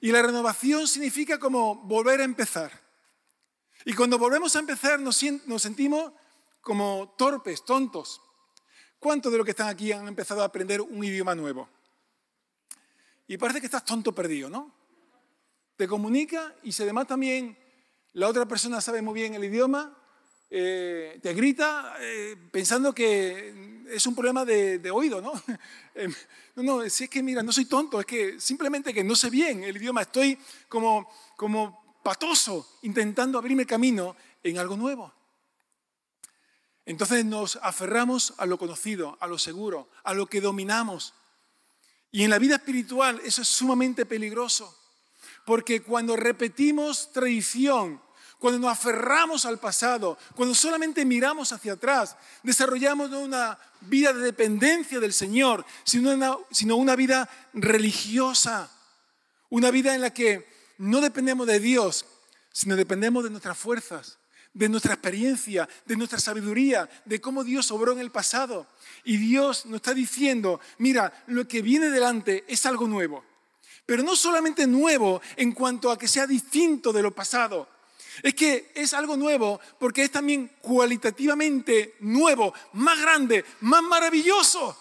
Y 0.01 0.13
la 0.13 0.23
renovación 0.23 0.87
significa 0.87 1.39
como 1.39 1.77
volver 1.77 2.21
a 2.21 2.25
empezar. 2.25 2.85
Y 3.85 3.95
cuando 3.95 4.19
volvemos 4.19 4.55
a 4.57 4.59
empezar 4.59 5.01
nos, 5.01 5.17
sentimos 5.17 6.13
como 6.61 7.15
torpes, 7.17 7.65
tontos. 7.65 8.21
¿Cuántos 8.99 9.31
de 9.31 9.39
los 9.39 9.45
que 9.45 9.51
están 9.51 9.69
aquí 9.69 9.93
han 9.93 10.09
empezado 10.09 10.43
a 10.43 10.47
aprender 10.47 10.81
un 10.81 11.05
idioma 11.05 11.35
nuevo? 11.35 11.69
Y 13.27 13.37
parece 13.39 13.61
que 13.61 13.67
estás 13.67 13.85
tonto 13.85 14.15
perdido, 14.15 14.51
¿no? 14.51 14.73
Te 15.77 15.89
comunica 15.89 16.55
y 16.63 16.73
si 16.73 16.83
además 16.83 17.07
también 17.07 17.57
la 18.13 18.29
otra 18.29 18.47
persona 18.47 18.81
sabe 18.81 19.03
muy 19.03 19.15
bien 19.15 19.35
el 19.35 19.45
idioma, 19.45 19.97
eh, 20.51 21.19
te 21.23 21.35
grita 21.35 21.97
eh, 22.01 22.37
pensando 22.51 22.95
que 22.95 23.83
es 23.91 24.07
un 24.07 24.15
problema 24.15 24.45
de, 24.45 24.91
oído, 24.91 25.21
¿no? 25.21 25.33
Em, 25.95 26.13
no, 26.57 26.63
no, 26.63 26.83
es 26.83 27.09
que 27.09 27.23
mira, 27.23 27.43
no 27.43 27.53
soy 27.53 27.67
tonto, 27.67 28.01
es 28.01 28.07
que 28.07 28.41
simplemente 28.41 28.93
que 28.93 29.05
no 29.05 29.15
sé 29.15 29.31
bien 29.31 29.65
el 29.65 29.77
idioma, 29.77 30.03
estoy 30.03 30.39
como, 30.69 31.09
como 31.37 31.99
patoso 32.03 32.79
intentando 32.83 33.39
abrirme 33.39 33.67
camino 33.67 34.17
en 34.43 34.59
algo 34.59 34.77
nuevo. 34.77 35.13
Entonces 36.87 37.25
nos 37.25 37.57
aferramos 37.63 38.35
a 38.37 38.47
lo 38.47 38.59
conocido, 38.59 39.17
a 39.21 39.27
lo 39.27 39.39
seguro, 39.39 39.89
a 40.03 40.13
lo 40.13 40.27
que 40.27 40.41
dominamos. 40.41 41.15
Y 42.13 42.25
en 42.25 42.31
la 42.31 42.39
vida 42.39 42.57
espiritual 42.57 43.21
eso 43.25 43.43
es 43.43 43.49
sumamente 43.49 44.07
peligroso, 44.07 44.77
porque 45.45 45.83
cuando 45.83 46.15
repetimos 46.17 47.13
tradición, 47.13 48.01
cuando 48.39 48.61
nos 48.61 48.73
aferramos 48.73 49.47
al 49.47 49.59
pasado, 49.59 50.19
cuando 50.35 50.55
solamente 50.55 51.05
miramos 51.05 51.53
hacia 51.53 51.73
atrás, 51.73 52.17
desarrollamos 52.43 53.09
no 53.09 53.21
una 53.21 53.59
vida 53.81 54.13
de 54.13 54.21
dependencia 54.21 55.01
del 55.01 55.15
Señor, 55.15 55.65
sino 55.85 56.13
una, 56.13 56.37
sino 56.51 56.77
una 56.77 56.95
vida 56.95 57.29
religiosa, 57.55 58.71
una 59.49 59.71
vida 59.71 59.95
en 59.95 60.03
la 60.03 60.13
que 60.13 60.47
no 60.77 61.01
dependemos 61.01 61.47
de 61.47 61.59
Dios, 61.59 62.05
sino 62.53 62.77
dependemos 62.77 63.25
de 63.25 63.31
nuestras 63.31 63.57
fuerzas, 63.57 64.19
de 64.55 64.69
nuestra 64.69 64.95
experiencia, 64.95 65.69
de 65.85 65.97
nuestra 65.97 66.21
sabiduría, 66.21 66.89
de 67.05 67.21
cómo 67.21 67.45
Dios 67.45 67.71
obró 67.73 67.93
en 67.93 67.99
el 67.99 68.11
pasado. 68.11 68.67
Y 69.05 69.17
Dios 69.17 69.67
nos 69.67 69.77
está 69.77 69.93
diciendo, 69.93 70.61
mira, 70.79 71.25
lo 71.27 71.47
que 71.47 71.61
viene 71.61 71.91
delante 71.91 72.45
es 72.47 72.65
algo 72.65 72.87
nuevo. 72.87 73.25
Pero 73.85 74.03
no 74.03 74.17
solamente 74.17 74.67
nuevo 74.67 75.21
en 75.37 75.53
cuanto 75.53 75.91
a 75.91 75.99
que 75.99 76.09
sea 76.09 76.27
distinto 76.27 76.93
de 76.93 77.03
lo 77.03 77.15
pasado, 77.15 77.69
es 78.23 78.35
que 78.35 78.71
es 78.75 78.95
algo 78.95 79.17
nuevo 79.17 79.61
porque 79.79 80.05
es 80.05 80.11
también 80.11 80.53
cualitativamente 80.61 81.97
nuevo, 82.01 82.55
más 82.75 83.01
grande, 83.01 83.45
más 83.61 83.83
maravilloso. 83.83 84.79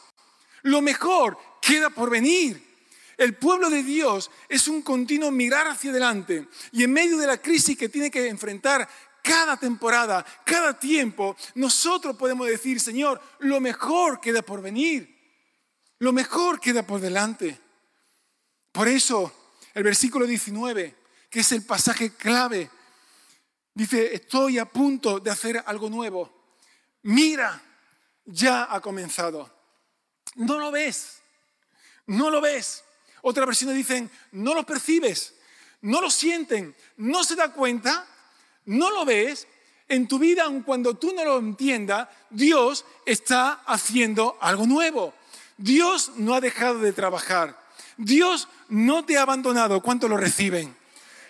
Lo 0.61 0.81
mejor 0.81 1.37
queda 1.59 1.89
por 1.89 2.09
venir. 2.09 2.73
El 3.17 3.35
pueblo 3.35 3.69
de 3.69 3.83
Dios 3.83 4.31
es 4.49 4.67
un 4.67 4.81
continuo 4.81 5.31
mirar 5.31 5.67
hacia 5.67 5.91
adelante 5.91 6.47
y 6.71 6.83
en 6.83 6.93
medio 6.93 7.17
de 7.17 7.27
la 7.27 7.37
crisis 7.37 7.77
que 7.77 7.89
tiene 7.89 8.09
que 8.09 8.27
enfrentar 8.27 8.87
cada 9.23 9.57
temporada, 9.57 10.23
cada 10.45 10.77
tiempo, 10.77 11.35
nosotros 11.55 12.15
podemos 12.15 12.45
decir, 12.45 12.79
Señor, 12.79 13.19
lo 13.39 13.59
mejor 13.59 14.21
queda 14.21 14.43
por 14.43 14.61
venir, 14.61 15.17
lo 15.97 16.13
mejor 16.13 16.59
queda 16.59 16.85
por 16.85 16.99
delante. 16.99 17.59
Por 18.71 18.87
eso, 18.87 19.33
el 19.73 19.83
versículo 19.83 20.27
19, 20.27 20.95
que 21.29 21.39
es 21.39 21.51
el 21.51 21.65
pasaje 21.65 22.15
clave 22.15 22.69
Dice, 23.73 24.13
estoy 24.13 24.59
a 24.59 24.65
punto 24.65 25.19
de 25.19 25.31
hacer 25.31 25.63
algo 25.65 25.89
nuevo. 25.89 26.31
Mira, 27.03 27.61
ya 28.25 28.67
ha 28.69 28.79
comenzado. 28.81 29.51
No 30.35 30.59
lo 30.59 30.71
ves, 30.71 31.21
no 32.05 32.29
lo 32.29 32.39
ves. 32.39 32.83
Otras 33.23 33.47
versiones 33.47 33.75
dicen, 33.75 34.11
no 34.31 34.53
lo 34.53 34.65
percibes, 34.65 35.33
no 35.81 36.01
lo 36.01 36.11
sienten, 36.11 36.75
no 36.97 37.23
se 37.23 37.35
da 37.35 37.51
cuenta, 37.51 38.05
no 38.65 38.91
lo 38.91 39.05
ves. 39.05 39.47
En 39.89 40.07
tu 40.07 40.17
vida, 40.17 40.45
aun 40.45 40.63
cuando 40.63 40.95
tú 40.95 41.13
no 41.13 41.23
lo 41.23 41.37
entiendas, 41.37 42.07
Dios 42.29 42.85
está 43.05 43.61
haciendo 43.65 44.37
algo 44.39 44.65
nuevo. 44.65 45.13
Dios 45.57 46.13
no 46.15 46.33
ha 46.33 46.41
dejado 46.41 46.79
de 46.79 46.93
trabajar. 46.93 47.59
Dios 47.97 48.47
no 48.69 49.05
te 49.05 49.17
ha 49.17 49.23
abandonado. 49.23 49.81
¿Cuánto 49.81 50.07
lo 50.07 50.17
reciben? 50.17 50.75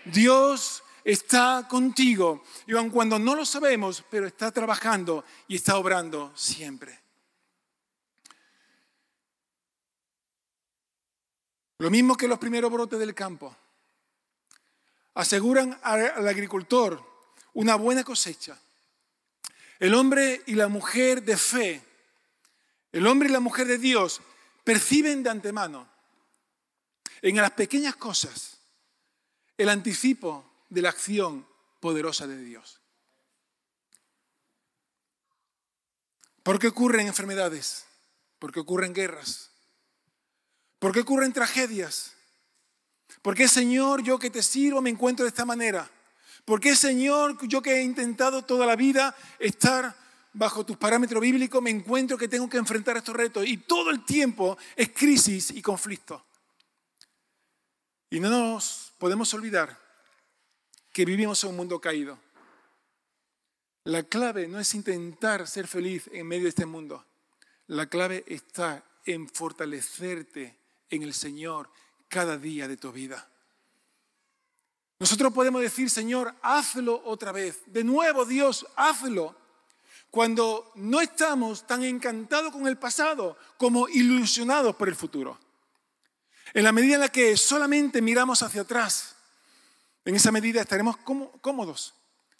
Dios 0.06 0.84
está 1.04 1.68
contigo. 1.70 2.44
Y 2.68 2.76
aun 2.76 2.90
cuando 2.90 3.20
no 3.20 3.36
lo 3.36 3.46
sabemos, 3.46 4.04
pero 4.10 4.28
está 4.28 4.52
trabajando 4.52 5.26
y 5.48 5.56
está 5.56 5.78
obrando 5.78 6.32
siempre. 6.36 7.00
Lo 11.80 11.90
mismo 11.90 12.16
que 12.16 12.28
los 12.28 12.40
primeros 12.40 12.72
brotes 12.72 13.00
del 13.00 13.14
campo. 13.14 13.56
Aseguran 15.16 15.78
al 15.84 16.28
agricultor 16.28 17.13
una 17.54 17.76
buena 17.76 18.04
cosecha. 18.04 18.58
El 19.80 19.96
hombre 19.96 20.42
y 20.46 20.56
la 20.56 20.68
mujer 20.68 21.24
de 21.24 21.38
fe, 21.38 21.82
el 22.92 23.08
hombre 23.08 23.30
y 23.30 23.32
la 23.32 23.40
mujer 23.40 23.68
de 23.68 23.78
Dios 23.78 24.22
perciben 24.64 25.24
de 25.24 25.30
antemano 25.30 25.88
en 27.22 27.36
las 27.38 27.52
pequeñas 27.52 27.96
cosas 27.96 28.58
el 29.58 29.70
anticipo 29.70 30.46
de 30.70 30.82
la 30.82 30.90
acción 30.90 31.46
poderosa 31.80 32.28
de 32.28 32.38
Dios. 32.38 32.80
¿Por 36.44 36.60
qué 36.60 36.68
ocurren 36.68 37.08
enfermedades? 37.08 37.86
¿Por 38.40 38.52
qué 38.52 38.60
ocurren 38.60 38.94
guerras? 38.94 39.50
¿Por 40.80 40.92
qué 40.92 41.00
ocurren 41.00 41.32
tragedias? 41.32 42.14
¿Por 43.22 43.36
qué, 43.36 43.48
Señor, 43.48 44.04
yo 44.04 44.20
que 44.20 44.30
te 44.30 44.44
sirvo 44.44 44.82
me 44.82 44.90
encuentro 44.90 45.24
de 45.24 45.30
esta 45.30 45.46
manera? 45.46 45.90
¿Por 46.46 46.60
qué, 46.60 46.76
Señor, 46.76 47.38
yo 47.48 47.62
que 47.62 47.76
he 47.76 47.84
intentado 47.84 48.44
toda 48.44 48.66
la 48.66 48.76
vida 48.76 49.16
estar 49.40 49.96
bajo 50.34 50.66
tus 50.66 50.78
parámetros 50.78 51.22
bíblicos, 51.22 51.62
me 51.62 51.70
encuentro 51.70 52.18
que 52.18 52.28
tengo 52.28 52.50
que 52.50 52.58
enfrentar 52.58 52.98
estos 52.98 53.16
retos? 53.16 53.46
Y 53.48 53.58
todo 53.58 53.92
el 53.92 54.04
tiempo 54.04 54.58
es 54.76 54.90
crisis 54.90 55.52
y 55.52 55.62
conflicto. 55.62 56.26
Y 58.10 58.20
no 58.20 58.30
nos 58.30 58.94
podemos 58.98 59.34
olvidar 59.34 59.80
que 60.92 61.06
vivimos 61.06 61.44
en 61.44 61.52
un 61.52 61.56
mundo 61.56 61.80
caído. 61.80 62.20
La 63.86 64.04
clave 64.04 64.48
no 64.48 64.60
es 64.60 64.76
intentar 64.76 65.48
ser 65.48 65.68
feliz 65.68 66.10
en 66.14 66.28
medio 66.28 66.44
de 66.44 66.50
este 66.50 66.66
mundo. 66.66 67.06
La 67.68 67.88
clave 67.88 68.24
está 68.28 68.84
en 69.06 69.28
fortalecerte 69.28 70.58
en 70.90 71.04
el 71.04 71.14
Señor 71.14 71.70
cada 72.08 72.38
día 72.38 72.68
de 72.68 72.78
tu 72.78 72.92
vida. 72.92 73.30
Nosotros 75.04 75.34
podemos 75.34 75.62
decir, 75.62 75.90
Señor, 75.90 76.34
hazlo 76.42 77.02
otra 77.04 77.34
vez. 77.34 77.62
De 77.66 77.84
nuevo, 77.84 78.24
Dios, 78.24 78.66
hazlo. 78.78 79.36
Cuando 80.10 80.72
no 80.76 81.02
estamos 81.02 81.68
tan 81.68 81.84
encantados 81.84 82.54
con 82.54 82.68
el 82.68 82.78
pasado 82.78 83.38
como 83.58 83.90
ilusionados 83.90 84.78
por 84.78 84.88
el 84.88 84.96
futuro. 84.96 85.38
En 86.54 86.64
la 86.64 86.72
medida 86.72 86.96
en 86.96 87.02
la 87.02 87.10
que 87.10 87.36
solamente 87.36 88.02
miramos 88.02 88.44
hacia 88.44 88.62
atrás 88.62 89.18
en 90.06 90.16
esa 90.16 90.32
medida 90.32 90.62
estaremos 90.62 90.96
cómodos, 90.96 91.96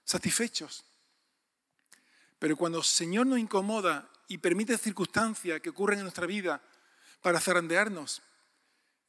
satisfechos. 0.06 0.86
Pero 2.40 2.56
cuando 2.56 2.78
el 2.78 2.86
Señor 2.86 3.28
nos 3.28 3.40
incomoda 3.40 4.10
y 4.30 4.38
permite 4.38 4.78
circunstancias 4.78 5.60
que 5.60 5.72
ocurren 5.72 6.00
en 6.00 6.06
nuestra 6.06 6.28
vida 6.28 6.62
para 7.22 7.42
zarandearnos, 7.42 8.22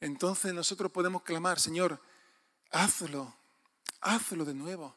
entonces 0.01 0.53
nosotros 0.53 0.91
podemos 0.91 1.23
clamar, 1.23 1.57
Señor, 1.57 2.01
hazlo, 2.71 3.33
hazlo 4.05 4.45
de 4.45 4.53
nuevo. 4.53 4.95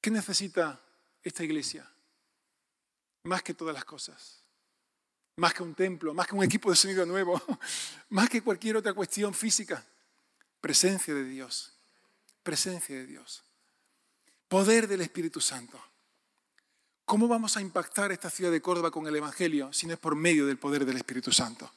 ¿Qué 0.00 0.10
necesita 0.10 0.80
esta 1.22 1.44
iglesia? 1.44 1.90
Más 3.22 3.42
que 3.42 3.54
todas 3.54 3.74
las 3.74 3.84
cosas. 3.84 4.42
Más 5.36 5.54
que 5.54 5.62
un 5.62 5.74
templo, 5.74 6.12
más 6.12 6.26
que 6.26 6.34
un 6.34 6.44
equipo 6.44 6.70
de 6.70 6.76
sonido 6.76 7.06
nuevo, 7.06 7.40
más 8.10 8.28
que 8.28 8.42
cualquier 8.42 8.76
otra 8.76 8.92
cuestión 8.92 9.32
física. 9.32 9.84
Presencia 10.60 11.14
de 11.14 11.24
Dios. 11.24 11.72
Presencia 12.42 12.96
de 12.96 13.06
Dios. 13.06 13.42
Poder 14.48 14.86
del 14.86 15.00
Espíritu 15.00 15.40
Santo. 15.40 15.80
¿Cómo 17.04 17.28
vamos 17.28 17.56
a 17.56 17.60
impactar 17.60 18.12
esta 18.12 18.30
ciudad 18.30 18.50
de 18.50 18.62
Córdoba 18.62 18.90
con 18.90 19.06
el 19.06 19.16
Evangelio 19.16 19.72
si 19.72 19.86
no 19.86 19.94
es 19.94 19.98
por 19.98 20.16
medio 20.16 20.46
del 20.46 20.58
poder 20.58 20.84
del 20.84 20.96
Espíritu 20.96 21.32
Santo? 21.32 21.70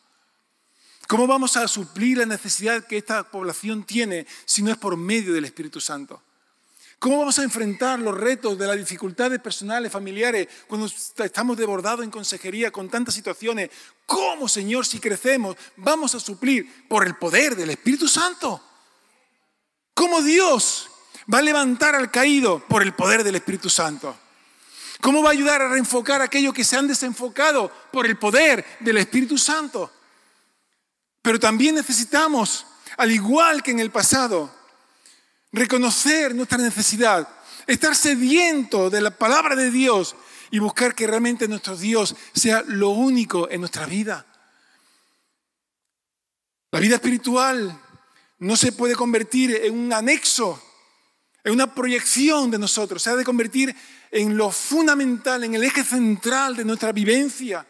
¿Cómo 1.07 1.25
vamos 1.25 1.55
a 1.55 1.67
suplir 1.69 2.17
la 2.17 2.25
necesidad 2.25 2.85
que 2.85 2.97
esta 2.97 3.23
población 3.23 3.85
tiene 3.85 4.27
si 4.45 4.61
no 4.61 4.71
es 4.71 4.77
por 4.77 4.97
medio 4.97 5.33
del 5.33 5.45
Espíritu 5.45 5.79
Santo? 5.79 6.21
¿Cómo 6.99 7.19
vamos 7.19 7.39
a 7.39 7.43
enfrentar 7.43 7.99
los 7.99 8.17
retos 8.17 8.57
de 8.57 8.67
las 8.67 8.75
dificultades 8.75 9.39
personales, 9.39 9.91
familiares, 9.91 10.47
cuando 10.67 10.87
estamos 10.87 11.55
desbordados 11.55 12.03
en 12.03 12.11
consejería 12.11 12.71
con 12.71 12.89
tantas 12.89 13.13
situaciones? 13.13 13.69
¿Cómo, 14.05 14.49
Señor, 14.49 14.85
si 14.85 14.99
crecemos, 14.99 15.55
vamos 15.77 16.13
a 16.13 16.19
suplir 16.19 16.87
por 16.89 17.07
el 17.07 17.15
poder 17.15 17.55
del 17.55 17.69
Espíritu 17.69 18.09
Santo? 18.09 18.61
¿Cómo 19.93 20.21
Dios 20.21 20.89
va 21.33 21.37
a 21.37 21.43
levantar 21.43 21.95
al 21.95 22.11
caído 22.11 22.59
por 22.67 22.81
el 22.81 22.93
poder 22.93 23.23
del 23.23 23.35
Espíritu 23.35 23.69
Santo? 23.69 24.17
¿Cómo 24.99 25.21
va 25.21 25.29
a 25.29 25.33
ayudar 25.33 25.61
a 25.61 25.69
reenfocar 25.69 26.21
aquellos 26.21 26.53
que 26.53 26.65
se 26.65 26.75
han 26.75 26.87
desenfocado 26.87 27.71
por 27.93 28.05
el 28.05 28.17
poder 28.17 28.65
del 28.81 28.97
Espíritu 28.97 29.37
Santo? 29.37 29.91
Pero 31.27 31.41
también 31.41 31.75
necesitamos, 31.75 32.65
al 32.95 33.11
igual 33.11 33.61
que 33.61 33.71
en 33.71 33.81
el 33.81 33.91
pasado, 33.91 34.49
reconocer 35.51 36.33
nuestra 36.33 36.57
necesidad, 36.57 37.27
estar 37.67 37.93
sediento 37.97 38.89
de 38.89 39.01
la 39.01 39.11
palabra 39.11 39.53
de 39.53 39.69
Dios 39.69 40.15
y 40.51 40.59
buscar 40.59 40.95
que 40.95 41.05
realmente 41.05 41.49
nuestro 41.49 41.75
Dios 41.75 42.15
sea 42.33 42.63
lo 42.65 42.91
único 42.91 43.49
en 43.49 43.59
nuestra 43.59 43.85
vida. 43.85 44.25
La 46.71 46.79
vida 46.79 46.95
espiritual 46.95 47.77
no 48.39 48.55
se 48.55 48.71
puede 48.71 48.95
convertir 48.95 49.53
en 49.65 49.77
un 49.77 49.91
anexo, 49.91 50.63
en 51.43 51.51
una 51.51 51.75
proyección 51.75 52.51
de 52.51 52.57
nosotros, 52.57 53.03
se 53.03 53.09
ha 53.09 53.17
de 53.17 53.25
convertir 53.25 53.75
en 54.11 54.37
lo 54.37 54.49
fundamental, 54.49 55.43
en 55.43 55.55
el 55.55 55.65
eje 55.65 55.83
central 55.83 56.55
de 56.55 56.63
nuestra 56.63 56.93
vivencia. 56.93 57.67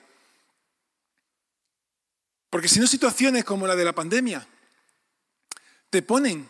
Porque 2.50 2.68
si 2.68 2.80
no, 2.80 2.88
situaciones 2.88 3.44
como 3.44 3.68
la 3.68 3.76
de 3.76 3.86
la 3.86 3.94
pandemia 3.94 4.48
te 5.90 6.02
ponen 6.02 6.48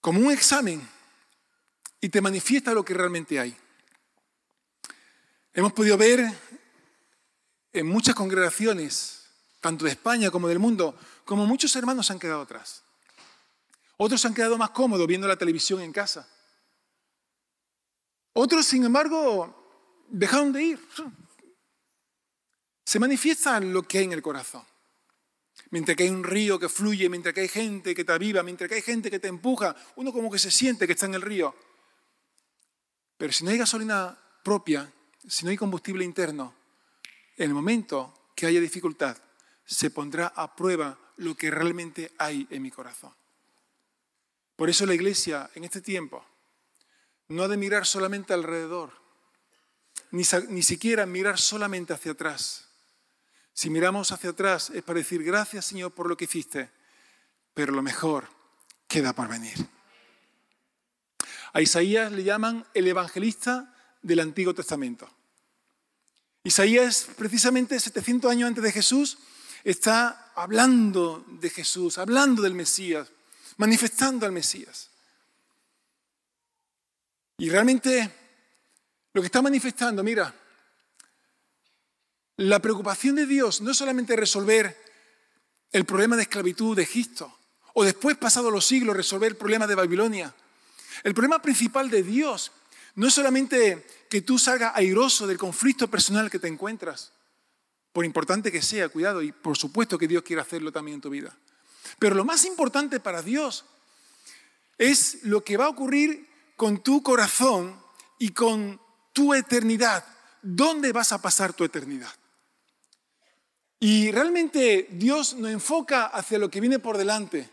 como 0.00 0.20
un 0.20 0.32
examen 0.32 0.86
y 2.00 2.10
te 2.10 2.20
manifiesta 2.20 2.74
lo 2.74 2.84
que 2.84 2.92
realmente 2.92 3.40
hay. 3.40 3.56
Hemos 5.54 5.72
podido 5.72 5.96
ver 5.96 6.30
en 7.72 7.86
muchas 7.86 8.14
congregaciones, 8.14 9.24
tanto 9.60 9.84
de 9.84 9.92
España 9.92 10.30
como 10.30 10.48
del 10.48 10.58
mundo, 10.58 10.98
como 11.24 11.46
muchos 11.46 11.74
hermanos 11.76 12.10
han 12.10 12.18
quedado 12.18 12.42
atrás. 12.42 12.82
Otros 13.96 14.24
han 14.24 14.34
quedado 14.34 14.58
más 14.58 14.70
cómodos 14.70 15.06
viendo 15.06 15.26
la 15.26 15.36
televisión 15.36 15.80
en 15.80 15.92
casa. 15.92 16.28
Otros, 18.32 18.66
sin 18.66 18.84
embargo, 18.84 20.04
dejaron 20.08 20.52
de 20.52 20.62
ir. 20.62 20.88
Se 22.94 23.00
manifiesta 23.00 23.58
lo 23.58 23.82
que 23.82 23.98
hay 23.98 24.04
en 24.04 24.12
el 24.12 24.22
corazón. 24.22 24.62
Mientras 25.70 25.96
que 25.96 26.04
hay 26.04 26.10
un 26.10 26.22
río 26.22 26.60
que 26.60 26.68
fluye, 26.68 27.08
mientras 27.08 27.34
que 27.34 27.40
hay 27.40 27.48
gente 27.48 27.92
que 27.92 28.04
te 28.04 28.12
aviva, 28.12 28.44
mientras 28.44 28.68
que 28.68 28.76
hay 28.76 28.82
gente 28.82 29.10
que 29.10 29.18
te 29.18 29.26
empuja, 29.26 29.74
uno 29.96 30.12
como 30.12 30.30
que 30.30 30.38
se 30.38 30.52
siente 30.52 30.86
que 30.86 30.92
está 30.92 31.06
en 31.06 31.14
el 31.14 31.22
río. 31.22 31.56
Pero 33.18 33.32
si 33.32 33.42
no 33.42 33.50
hay 33.50 33.58
gasolina 33.58 34.16
propia, 34.44 34.92
si 35.26 35.44
no 35.44 35.50
hay 35.50 35.56
combustible 35.56 36.04
interno, 36.04 36.54
en 37.36 37.48
el 37.48 37.54
momento 37.54 38.14
que 38.36 38.46
haya 38.46 38.60
dificultad, 38.60 39.16
se 39.64 39.90
pondrá 39.90 40.28
a 40.28 40.54
prueba 40.54 40.96
lo 41.16 41.34
que 41.34 41.50
realmente 41.50 42.12
hay 42.16 42.46
en 42.48 42.62
mi 42.62 42.70
corazón. 42.70 43.12
Por 44.54 44.70
eso 44.70 44.86
la 44.86 44.94
iglesia 44.94 45.50
en 45.56 45.64
este 45.64 45.80
tiempo 45.80 46.24
no 47.26 47.42
ha 47.42 47.48
de 47.48 47.56
mirar 47.56 47.86
solamente 47.86 48.34
alrededor, 48.34 48.92
ni, 50.12 50.22
ni 50.48 50.62
siquiera 50.62 51.06
mirar 51.06 51.40
solamente 51.40 51.92
hacia 51.92 52.12
atrás. 52.12 52.63
Si 53.54 53.70
miramos 53.70 54.10
hacia 54.10 54.30
atrás 54.30 54.70
es 54.70 54.82
para 54.82 54.98
decir 54.98 55.22
gracias 55.22 55.64
Señor 55.64 55.92
por 55.92 56.08
lo 56.08 56.16
que 56.16 56.24
hiciste, 56.24 56.70
pero 57.54 57.72
lo 57.72 57.82
mejor 57.82 58.28
queda 58.88 59.12
por 59.12 59.28
venir. 59.28 59.54
A 61.52 61.62
Isaías 61.62 62.10
le 62.10 62.24
llaman 62.24 62.66
el 62.74 62.88
evangelista 62.88 63.72
del 64.02 64.18
Antiguo 64.20 64.54
Testamento. 64.54 65.08
Isaías, 66.42 67.08
precisamente 67.16 67.78
700 67.78 68.30
años 68.30 68.48
antes 68.48 68.64
de 68.64 68.72
Jesús, 68.72 69.18
está 69.62 70.32
hablando 70.34 71.24
de 71.28 71.48
Jesús, 71.48 71.96
hablando 71.96 72.42
del 72.42 72.54
Mesías, 72.54 73.08
manifestando 73.56 74.26
al 74.26 74.32
Mesías. 74.32 74.90
Y 77.38 77.48
realmente 77.48 78.10
lo 79.12 79.22
que 79.22 79.26
está 79.26 79.40
manifestando, 79.40 80.02
mira, 80.02 80.34
la 82.36 82.60
preocupación 82.60 83.16
de 83.16 83.26
Dios 83.26 83.60
no 83.60 83.70
es 83.70 83.76
solamente 83.76 84.16
resolver 84.16 84.76
el 85.72 85.84
problema 85.84 86.16
de 86.16 86.22
esclavitud 86.22 86.76
de 86.76 86.82
Egipto, 86.82 87.36
o 87.74 87.84
después, 87.84 88.16
pasados 88.16 88.52
los 88.52 88.66
siglos, 88.66 88.96
resolver 88.96 89.32
el 89.32 89.36
problema 89.36 89.66
de 89.66 89.74
Babilonia. 89.74 90.34
El 91.02 91.14
problema 91.14 91.42
principal 91.42 91.90
de 91.90 92.02
Dios 92.02 92.52
no 92.94 93.08
es 93.08 93.14
solamente 93.14 93.84
que 94.08 94.22
tú 94.22 94.38
salgas 94.38 94.72
airoso 94.76 95.26
del 95.26 95.38
conflicto 95.38 95.88
personal 95.88 96.30
que 96.30 96.38
te 96.38 96.46
encuentras, 96.46 97.12
por 97.92 98.04
importante 98.04 98.52
que 98.52 98.62
sea, 98.62 98.88
cuidado, 98.88 99.22
y 99.22 99.32
por 99.32 99.56
supuesto 99.56 99.98
que 99.98 100.08
Dios 100.08 100.22
quiere 100.22 100.42
hacerlo 100.42 100.70
también 100.70 100.96
en 100.96 101.00
tu 101.00 101.10
vida. 101.10 101.36
Pero 101.98 102.14
lo 102.14 102.24
más 102.24 102.44
importante 102.44 103.00
para 103.00 103.22
Dios 103.22 103.64
es 104.78 105.24
lo 105.24 105.42
que 105.42 105.56
va 105.56 105.66
a 105.66 105.70
ocurrir 105.70 106.28
con 106.56 106.82
tu 106.82 107.02
corazón 107.02 107.80
y 108.18 108.30
con 108.30 108.80
tu 109.12 109.34
eternidad. 109.34 110.04
¿Dónde 110.42 110.92
vas 110.92 111.12
a 111.12 111.20
pasar 111.20 111.52
tu 111.52 111.64
eternidad? 111.64 112.12
Y 113.86 114.10
realmente 114.12 114.88
Dios 114.92 115.34
nos 115.34 115.50
enfoca 115.50 116.06
hacia 116.06 116.38
lo 116.38 116.50
que 116.50 116.58
viene 116.58 116.78
por 116.78 116.96
delante. 116.96 117.50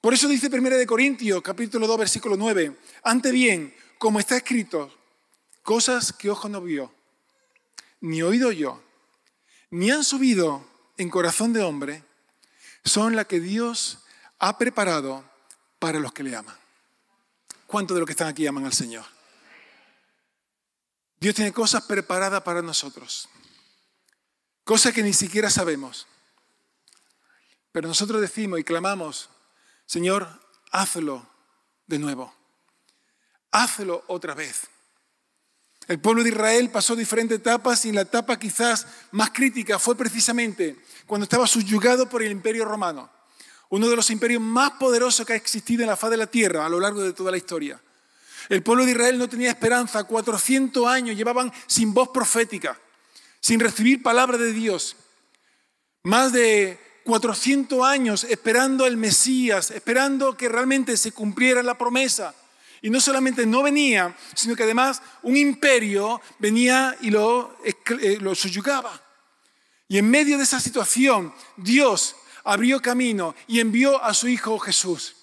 Por 0.00 0.12
eso 0.12 0.26
dice 0.26 0.48
1 0.52 0.70
de 0.70 0.88
Corintios, 0.88 1.40
capítulo 1.40 1.86
2, 1.86 1.98
versículo 1.98 2.36
9, 2.36 2.76
ante 3.04 3.30
bien, 3.30 3.72
como 3.96 4.18
está 4.18 4.36
escrito, 4.36 4.92
cosas 5.62 6.12
que 6.12 6.30
ojo 6.30 6.48
no 6.48 6.60
vio, 6.60 6.92
ni 8.00 8.22
oído 8.22 8.50
yo, 8.50 8.82
ni 9.70 9.92
han 9.92 10.02
subido 10.02 10.66
en 10.96 11.10
corazón 11.10 11.52
de 11.52 11.62
hombre, 11.62 12.02
son 12.84 13.14
las 13.14 13.26
que 13.26 13.38
Dios 13.38 14.00
ha 14.40 14.58
preparado 14.58 15.24
para 15.78 16.00
los 16.00 16.12
que 16.12 16.24
le 16.24 16.34
aman. 16.34 16.56
¿Cuántos 17.68 17.94
de 17.94 18.00
los 18.00 18.06
que 18.08 18.14
están 18.14 18.26
aquí 18.26 18.48
aman 18.48 18.64
al 18.64 18.72
Señor? 18.72 19.04
Dios 21.20 21.36
tiene 21.36 21.52
cosas 21.52 21.84
preparadas 21.84 22.42
para 22.42 22.62
nosotros, 22.62 23.28
cosas 24.64 24.92
que 24.92 25.02
ni 25.02 25.12
siquiera 25.12 25.50
sabemos. 25.50 26.06
Pero 27.72 27.88
nosotros 27.88 28.20
decimos 28.20 28.58
y 28.58 28.64
clamamos, 28.64 29.30
Señor, 29.86 30.28
hazlo 30.70 31.28
de 31.86 31.98
nuevo. 31.98 32.34
Hazlo 33.50 34.04
otra 34.08 34.34
vez. 34.34 34.68
El 35.86 36.00
pueblo 36.00 36.22
de 36.22 36.30
Israel 36.30 36.70
pasó 36.70 36.96
diferentes 36.96 37.38
etapas 37.38 37.84
y 37.84 37.92
la 37.92 38.02
etapa 38.02 38.38
quizás 38.38 38.86
más 39.10 39.30
crítica 39.30 39.78
fue 39.78 39.96
precisamente 39.96 40.82
cuando 41.06 41.24
estaba 41.24 41.46
subyugado 41.46 42.08
por 42.08 42.22
el 42.22 42.32
imperio 42.32 42.64
romano, 42.64 43.10
uno 43.68 43.88
de 43.88 43.96
los 43.96 44.08
imperios 44.10 44.40
más 44.40 44.72
poderosos 44.72 45.26
que 45.26 45.34
ha 45.34 45.36
existido 45.36 45.82
en 45.82 45.90
la 45.90 45.96
faz 45.96 46.10
de 46.10 46.16
la 46.16 46.26
tierra 46.26 46.64
a 46.64 46.70
lo 46.70 46.80
largo 46.80 47.02
de 47.02 47.12
toda 47.12 47.30
la 47.30 47.36
historia. 47.36 47.80
El 48.48 48.62
pueblo 48.62 48.84
de 48.84 48.92
Israel 48.92 49.18
no 49.18 49.28
tenía 49.28 49.50
esperanza, 49.50 50.04
400 50.04 50.86
años 50.86 51.16
llevaban 51.16 51.52
sin 51.66 51.92
voz 51.92 52.08
profética, 52.08 52.78
sin 53.44 53.60
recibir 53.60 54.02
palabra 54.02 54.38
de 54.38 54.54
Dios. 54.54 54.96
Más 56.04 56.32
de 56.32 56.78
400 57.04 57.84
años 57.84 58.24
esperando 58.24 58.86
al 58.86 58.96
Mesías, 58.96 59.70
esperando 59.70 60.34
que 60.34 60.48
realmente 60.48 60.96
se 60.96 61.12
cumpliera 61.12 61.62
la 61.62 61.76
promesa. 61.76 62.34
Y 62.80 62.88
no 62.88 63.00
solamente 63.00 63.44
no 63.44 63.62
venía, 63.62 64.16
sino 64.34 64.56
que 64.56 64.62
además 64.62 65.02
un 65.22 65.36
imperio 65.36 66.22
venía 66.38 66.96
y 67.02 67.10
lo, 67.10 67.58
eh. 67.66 68.18
Y 69.88 69.98
en 69.98 70.08
medio 70.08 70.38
de 70.38 70.44
esa 70.44 70.58
situación, 70.58 71.34
Dios 71.58 72.16
abrió 72.44 72.80
camino 72.80 73.34
y 73.46 73.60
envió 73.60 74.02
a 74.02 74.14
su 74.14 74.26
Hijo 74.26 74.58
Jesús. 74.58 75.16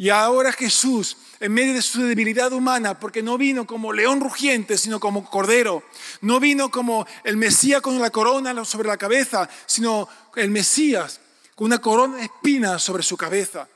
Y 0.00 0.10
ahora 0.10 0.52
Jesús, 0.52 1.16
en 1.40 1.52
medio 1.52 1.74
de 1.74 1.82
su 1.82 2.00
debilidad 2.00 2.52
humana, 2.52 3.00
porque 3.00 3.20
no 3.20 3.36
vino 3.36 3.66
como 3.66 3.92
león 3.92 4.20
rugiente, 4.20 4.78
sino 4.78 5.00
como 5.00 5.28
cordero, 5.28 5.82
no 6.20 6.38
vino 6.38 6.70
como 6.70 7.04
el 7.24 7.36
Mesías 7.36 7.82
con 7.82 7.98
la 7.98 8.10
corona 8.10 8.64
sobre 8.64 8.86
la 8.86 8.96
cabeza, 8.96 9.50
sino 9.66 10.08
el 10.36 10.52
Mesías 10.52 11.20
con 11.56 11.66
una 11.66 11.80
corona 11.80 12.18
de 12.18 12.22
espinas 12.26 12.80
sobre 12.80 13.02
su 13.02 13.16
cabeza. 13.16 13.66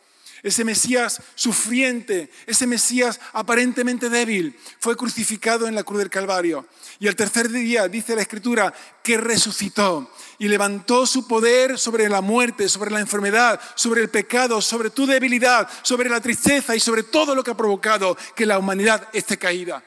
Ese 0.43 0.65
Mesías 0.65 1.23
sufriente, 1.37 2.29
ese 2.47 2.67
Mesías 2.67 3.21
aparentemente 3.33 4.09
débil, 4.09 4.59
fue 4.81 4.97
crucificado 4.97 5.69
en 5.69 5.75
la 5.77 5.85
cruz 5.85 6.01
del 6.01 6.11
Calvario. 6.11 6.67
Y 6.99 7.07
el 7.07 7.15
tercer 7.15 7.49
día 7.49 7.87
dice 7.87 8.17
la 8.17 8.23
Escritura 8.23 8.75
que 9.05 9.19
resucitó 9.19 10.11
y 10.39 10.49
levantó 10.49 11.07
su 11.07 11.29
poder 11.29 11.79
sobre 11.79 12.09
la 12.09 12.21
muerte, 12.21 12.69
sobre 12.69 12.91
la 12.91 12.99
enfermedad, 12.99 13.61
sobre 13.77 14.01
el 14.01 14.11
pecado, 14.11 14.61
sobre 14.61 14.91
tu 14.91 15.07
debilidad, 15.07 15.69
sobre 15.83 16.11
la 16.11 16.21
tristeza 16.21 16.75
y 16.75 16.81
sobre 16.81 17.05
todo 17.05 17.37
lo 17.37 17.45
que 17.45 17.53
ha 17.53 17.57
provocado 17.57 18.17
que 18.35 18.47
la 18.47 18.59
humanidad 18.59 19.09
esté 19.13 19.39
caída. 19.39 19.85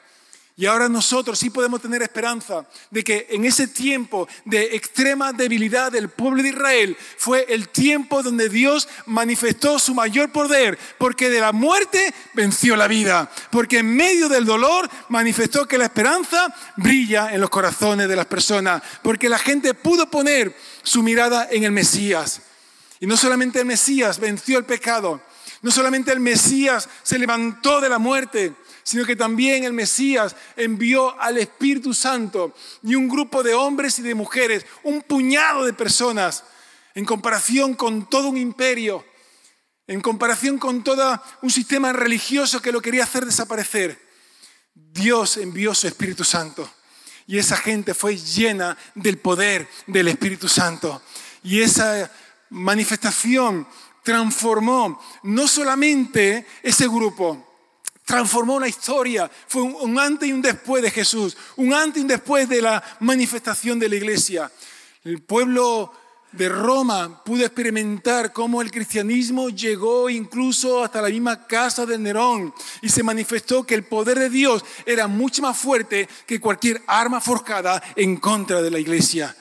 Y 0.58 0.64
ahora 0.64 0.88
nosotros 0.88 1.38
sí 1.38 1.50
podemos 1.50 1.82
tener 1.82 2.00
esperanza 2.00 2.66
de 2.90 3.04
que 3.04 3.26
en 3.28 3.44
ese 3.44 3.68
tiempo 3.68 4.26
de 4.46 4.74
extrema 4.74 5.34
debilidad 5.34 5.92
del 5.92 6.08
pueblo 6.08 6.42
de 6.42 6.48
Israel 6.48 6.96
fue 7.18 7.44
el 7.50 7.68
tiempo 7.68 8.22
donde 8.22 8.48
Dios 8.48 8.88
manifestó 9.04 9.78
su 9.78 9.94
mayor 9.94 10.32
poder, 10.32 10.78
porque 10.96 11.28
de 11.28 11.40
la 11.40 11.52
muerte 11.52 12.14
venció 12.32 12.74
la 12.74 12.88
vida, 12.88 13.30
porque 13.50 13.80
en 13.80 13.94
medio 13.94 14.30
del 14.30 14.46
dolor 14.46 14.88
manifestó 15.10 15.68
que 15.68 15.76
la 15.76 15.84
esperanza 15.84 16.46
brilla 16.76 17.34
en 17.34 17.42
los 17.42 17.50
corazones 17.50 18.08
de 18.08 18.16
las 18.16 18.26
personas, 18.26 18.82
porque 19.02 19.28
la 19.28 19.38
gente 19.38 19.74
pudo 19.74 20.10
poner 20.10 20.56
su 20.82 21.02
mirada 21.02 21.48
en 21.50 21.64
el 21.64 21.72
Mesías. 21.72 22.40
Y 22.98 23.06
no 23.06 23.18
solamente 23.18 23.60
el 23.60 23.66
Mesías 23.66 24.18
venció 24.18 24.56
el 24.56 24.64
pecado, 24.64 25.20
no 25.60 25.70
solamente 25.70 26.12
el 26.12 26.20
Mesías 26.20 26.88
se 27.02 27.18
levantó 27.18 27.78
de 27.82 27.90
la 27.90 27.98
muerte, 27.98 28.54
sino 28.86 29.04
que 29.04 29.16
también 29.16 29.64
el 29.64 29.72
Mesías 29.72 30.36
envió 30.56 31.20
al 31.20 31.38
Espíritu 31.38 31.92
Santo 31.92 32.54
y 32.84 32.94
un 32.94 33.08
grupo 33.08 33.42
de 33.42 33.52
hombres 33.52 33.98
y 33.98 34.02
de 34.02 34.14
mujeres, 34.14 34.64
un 34.84 35.02
puñado 35.02 35.64
de 35.64 35.72
personas, 35.72 36.44
en 36.94 37.04
comparación 37.04 37.74
con 37.74 38.08
todo 38.08 38.28
un 38.28 38.36
imperio, 38.36 39.04
en 39.88 40.00
comparación 40.00 40.56
con 40.56 40.84
todo 40.84 41.20
un 41.42 41.50
sistema 41.50 41.92
religioso 41.92 42.62
que 42.62 42.70
lo 42.70 42.80
quería 42.80 43.02
hacer 43.02 43.26
desaparecer. 43.26 44.00
Dios 44.72 45.36
envió 45.38 45.74
su 45.74 45.88
Espíritu 45.88 46.22
Santo 46.22 46.70
y 47.26 47.38
esa 47.38 47.56
gente 47.56 47.92
fue 47.92 48.16
llena 48.16 48.78
del 48.94 49.18
poder 49.18 49.68
del 49.88 50.06
Espíritu 50.06 50.48
Santo. 50.48 51.02
Y 51.42 51.60
esa 51.60 52.08
manifestación 52.50 53.66
transformó 54.04 55.02
no 55.24 55.48
solamente 55.48 56.46
ese 56.62 56.86
grupo, 56.86 57.45
transformó 58.06 58.54
una 58.54 58.68
historia. 58.68 59.30
Fue 59.48 59.60
un, 59.60 59.98
antes 59.98 60.26
y 60.26 60.32
un 60.32 60.40
después 60.40 60.82
de 60.82 60.90
Jesús, 60.90 61.36
un 61.56 61.74
antes 61.74 61.98
y 61.98 62.02
un 62.02 62.08
después 62.08 62.48
de 62.48 62.62
la 62.62 62.82
manifestación 63.00 63.78
de 63.78 63.88
la 63.90 63.96
iglesia. 63.96 64.50
El 65.04 65.20
pueblo 65.22 65.92
de 66.32 66.48
Roma 66.48 67.22
pudo 67.24 67.44
experimentar 67.44 68.32
cómo 68.32 68.62
el 68.62 68.70
cristianismo 68.70 69.48
llegó 69.48 70.08
incluso 70.08 70.84
hasta 70.84 71.02
la 71.02 71.08
misma 71.08 71.46
casa 71.46 71.84
de 71.84 71.98
Nerón 71.98 72.54
y 72.80 72.88
se 72.88 73.02
manifestó 73.02 73.64
que 73.64 73.74
el 73.74 73.84
poder 73.84 74.18
de 74.18 74.30
Dios 74.30 74.64
era 74.84 75.08
mucho 75.08 75.42
más 75.42 75.58
fuerte 75.58 76.08
que 76.26 76.40
cualquier 76.40 76.82
arma 76.86 77.20
forjada 77.20 77.82
en 77.96 78.16
contra 78.16 78.62
de 78.62 78.70
la 78.70 78.78
iglesia. 78.78 79.34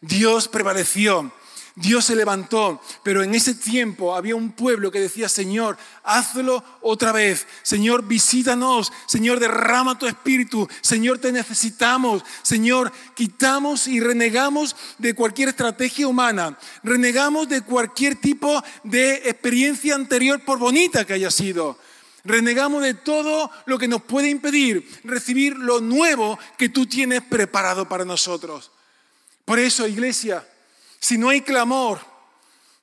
Dios 0.00 0.48
prevaleció 0.48 1.32
Dios 1.76 2.04
se 2.04 2.14
levantó, 2.14 2.80
pero 3.02 3.24
en 3.24 3.34
ese 3.34 3.52
tiempo 3.52 4.14
había 4.14 4.36
un 4.36 4.52
pueblo 4.52 4.92
que 4.92 5.00
decía, 5.00 5.28
Señor, 5.28 5.76
hazlo 6.04 6.62
otra 6.80 7.10
vez. 7.10 7.48
Señor, 7.64 8.06
visítanos. 8.06 8.92
Señor, 9.06 9.40
derrama 9.40 9.98
tu 9.98 10.06
espíritu. 10.06 10.68
Señor, 10.82 11.18
te 11.18 11.32
necesitamos. 11.32 12.22
Señor, 12.42 12.92
quitamos 13.14 13.88
y 13.88 13.98
renegamos 13.98 14.76
de 14.98 15.16
cualquier 15.16 15.48
estrategia 15.48 16.06
humana. 16.06 16.56
Renegamos 16.84 17.48
de 17.48 17.62
cualquier 17.62 18.20
tipo 18.20 18.62
de 18.84 19.28
experiencia 19.28 19.96
anterior, 19.96 20.44
por 20.44 20.60
bonita 20.60 21.04
que 21.04 21.14
haya 21.14 21.30
sido. 21.32 21.76
Renegamos 22.22 22.84
de 22.84 22.94
todo 22.94 23.50
lo 23.66 23.78
que 23.78 23.88
nos 23.88 24.02
puede 24.02 24.30
impedir 24.30 24.88
recibir 25.02 25.58
lo 25.58 25.80
nuevo 25.80 26.38
que 26.56 26.68
tú 26.68 26.86
tienes 26.86 27.22
preparado 27.22 27.88
para 27.88 28.04
nosotros. 28.04 28.70
Por 29.44 29.58
eso, 29.58 29.86
iglesia, 29.88 30.46
si 31.04 31.18
no 31.18 31.28
hay 31.28 31.42
clamor, 31.42 32.00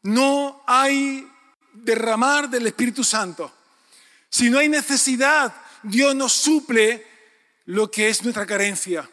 no 0.03 0.61
hay 0.67 1.27
derramar 1.73 2.47
del 2.51 2.67
Espíritu 2.67 3.03
Santo. 3.03 3.51
Si 4.29 4.47
no 4.47 4.59
hay 4.59 4.69
necesidad, 4.69 5.51
Dios 5.81 6.13
nos 6.13 6.31
suple 6.31 7.03
lo 7.65 7.89
que 7.89 8.09
es 8.09 8.21
nuestra 8.21 8.45
carencia. 8.45 9.09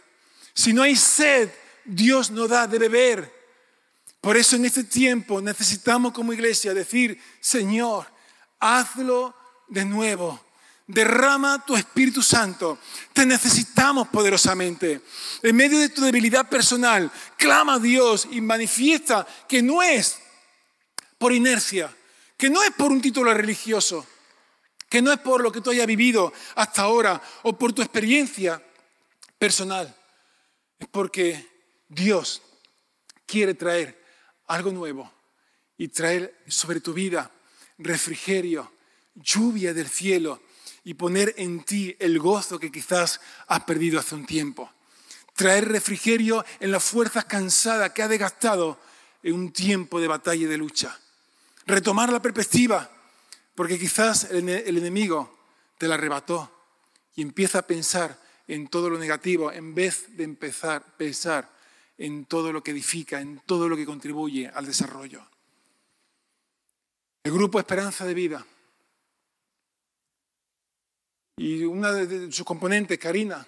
Si 0.53 0.75
no 0.75 0.83
hay 0.83 0.95
sed, 0.95 1.49
Dios 1.87 2.31
nos 2.31 2.51
da 2.51 2.67
de 2.67 2.79
beber. 2.79 3.33
Por 4.21 4.37
eso 4.37 4.57
en 4.57 4.67
este 4.67 4.85
tiempo 4.85 5.41
necesitamos 5.41 6.13
como 6.13 6.35
iglesia 6.35 6.75
decir, 6.75 7.19
Señor, 7.41 8.07
hazlo 8.61 9.35
de 9.69 9.87
nuevo. 9.87 10.39
Derrama 10.89 11.63
tu 11.67 11.77
Espíritu 11.77 12.23
Santo. 12.23 12.79
Te 13.13 13.27
necesitamos 13.27 14.09
poderosamente. 14.09 15.03
En 15.43 15.55
medio 15.55 15.79
de 15.79 15.91
tu 15.91 16.01
debilidad 16.01 16.49
personal, 16.49 17.13
clama 17.37 17.75
a 17.75 17.79
Dios 17.79 18.27
y 18.31 18.41
manifiesta 18.41 19.27
que 19.47 19.61
no 19.61 19.83
es 19.83 20.19
por 21.19 21.35
inercia, 21.35 21.95
que 22.39 22.49
no 22.49 22.63
es 22.63 22.71
por 22.71 22.91
un 22.91 23.03
título 23.03 23.35
religioso, 23.35 24.07
que 24.89 25.03
no 25.03 25.13
es 25.13 25.19
por 25.19 25.43
lo 25.43 25.53
que 25.53 25.61
tú 25.61 25.71
hayas 25.71 25.87
vivido 25.87 26.33
hasta 26.55 26.83
ahora 26.83 27.21
o 27.43 27.59
por 27.59 27.75
tu 27.75 27.83
experiencia 27.83 28.63
personal. 29.39 29.95
Es 30.79 30.89
porque 30.89 31.47
Dios 31.87 32.41
quiere 33.27 33.53
traer 33.53 34.03
algo 34.47 34.73
nuevo 34.73 35.13
y 35.77 35.89
traer 35.89 36.43
sobre 36.47 36.81
tu 36.81 36.95
vida 36.95 37.31
refrigerio, 37.77 38.73
lluvia 39.15 39.75
del 39.75 39.89
cielo 39.89 40.48
y 40.89 40.95
poner 40.95 41.35
en 41.37 41.65
ti 41.65 41.95
el 41.99 42.19
gozo 42.19 42.59
que 42.59 42.73
quizás 42.73 43.21
has 43.47 43.65
perdido 43.65 44.01
hace 44.01 44.15
un 44.15 44.25
tiempo. 44.25 44.73
Traer 45.35 45.69
refrigerio 45.69 46.43
en 46.61 46.73
las 46.73 46.83
fuerzas 46.83 47.27
cansadas 47.27 47.91
que 47.91 48.03
has 48.03 48.09
desgastado 48.09 48.81
en 49.23 49.35
un 49.35 49.53
tiempo 49.53 50.01
de 50.01 50.09
batalla 50.09 50.45
y 50.45 50.47
de 50.47 50.57
lucha. 50.57 50.99
Retomar 51.67 52.11
la 52.11 52.23
perspectiva, 52.23 52.91
porque 53.55 53.79
quizás 53.79 54.31
el, 54.31 54.49
enemigo 54.49 55.39
te 55.77 55.89
la 55.89 55.97
arrebató 55.97 56.51
y 57.17 57.21
empieza 57.21 57.59
a 57.59 57.67
pensar 57.67 58.19
en 58.47 58.69
todo 58.69 58.89
lo 58.89 58.99
negativo 58.99 59.53
en 59.53 59.75
vez 59.75 60.17
de 60.17 60.25
empezar 60.25 60.77
a 60.77 60.97
pensar 60.97 61.53
en 61.99 62.25
todo 62.25 62.51
lo 62.51 62.63
que 62.63 62.71
edifica, 62.71 63.21
en 63.21 63.43
todo 63.45 63.69
lo 63.69 63.77
que 63.77 63.85
contribuye 63.85 64.49
al 64.49 64.65
desarrollo. 64.65 65.21
El 67.25 67.33
grupo 67.33 67.59
Esperanza 67.59 68.07
de 68.07 68.15
Vida 68.15 68.47
y 71.39 71.63
una 71.65 71.93
de 71.93 72.33
sus 72.33 72.45
componentes, 72.45 72.99
Karina, 72.99 73.47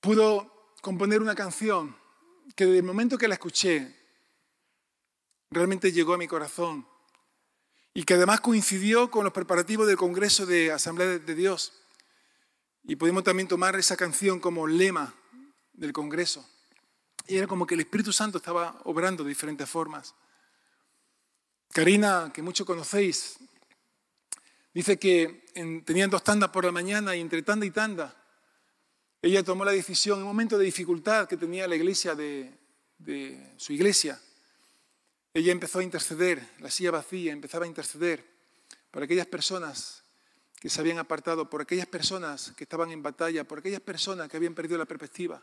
pudo 0.00 0.74
componer 0.82 1.22
una 1.22 1.34
canción 1.34 1.96
que 2.54 2.66
desde 2.66 2.78
el 2.78 2.84
momento 2.84 3.16
que 3.16 3.28
la 3.28 3.34
escuché 3.34 3.96
realmente 5.50 5.90
llegó 5.90 6.12
a 6.12 6.18
mi 6.18 6.28
corazón 6.28 6.86
y 7.94 8.04
que 8.04 8.14
además 8.14 8.40
coincidió 8.40 9.10
con 9.10 9.24
los 9.24 9.32
preparativos 9.32 9.86
del 9.86 9.96
Congreso 9.96 10.44
de 10.44 10.70
Asamblea 10.70 11.18
de 11.18 11.34
Dios. 11.34 11.72
Y 12.84 12.96
pudimos 12.96 13.24
también 13.24 13.48
tomar 13.48 13.74
esa 13.76 13.96
canción 13.96 14.38
como 14.38 14.66
lema 14.66 15.14
del 15.72 15.92
Congreso. 15.92 16.46
Y 17.26 17.36
era 17.36 17.46
como 17.46 17.66
que 17.66 17.74
el 17.74 17.80
Espíritu 17.80 18.12
Santo 18.12 18.38
estaba 18.38 18.80
obrando 18.84 19.24
de 19.24 19.30
diferentes 19.30 19.68
formas. 19.68 20.14
Karina, 21.72 22.30
que 22.32 22.42
muchos 22.42 22.66
conocéis, 22.66 23.38
Dice 24.78 24.96
que 24.96 25.42
tenían 25.84 26.08
dos 26.08 26.22
tandas 26.22 26.50
por 26.50 26.64
la 26.64 26.70
mañana 26.70 27.16
y 27.16 27.20
entre 27.20 27.42
tanda 27.42 27.66
y 27.66 27.72
tanda, 27.72 28.14
ella 29.20 29.42
tomó 29.42 29.64
la 29.64 29.72
decisión 29.72 30.18
en 30.18 30.22
un 30.22 30.28
momento 30.28 30.56
de 30.56 30.66
dificultad 30.66 31.26
que 31.26 31.36
tenía 31.36 31.66
la 31.66 31.74
iglesia 31.74 32.14
de, 32.14 32.56
de 32.96 33.54
su 33.56 33.72
iglesia. 33.72 34.20
Ella 35.34 35.50
empezó 35.50 35.80
a 35.80 35.82
interceder, 35.82 36.48
la 36.60 36.70
silla 36.70 36.92
vacía, 36.92 37.32
empezaba 37.32 37.64
a 37.64 37.66
interceder 37.66 38.24
por 38.92 39.02
aquellas 39.02 39.26
personas 39.26 40.04
que 40.60 40.70
se 40.70 40.80
habían 40.80 40.98
apartado, 40.98 41.50
por 41.50 41.60
aquellas 41.60 41.88
personas 41.88 42.52
que 42.56 42.62
estaban 42.62 42.92
en 42.92 43.02
batalla, 43.02 43.42
por 43.42 43.58
aquellas 43.58 43.80
personas 43.80 44.28
que 44.28 44.36
habían 44.36 44.54
perdido 44.54 44.78
la 44.78 44.86
perspectiva. 44.86 45.42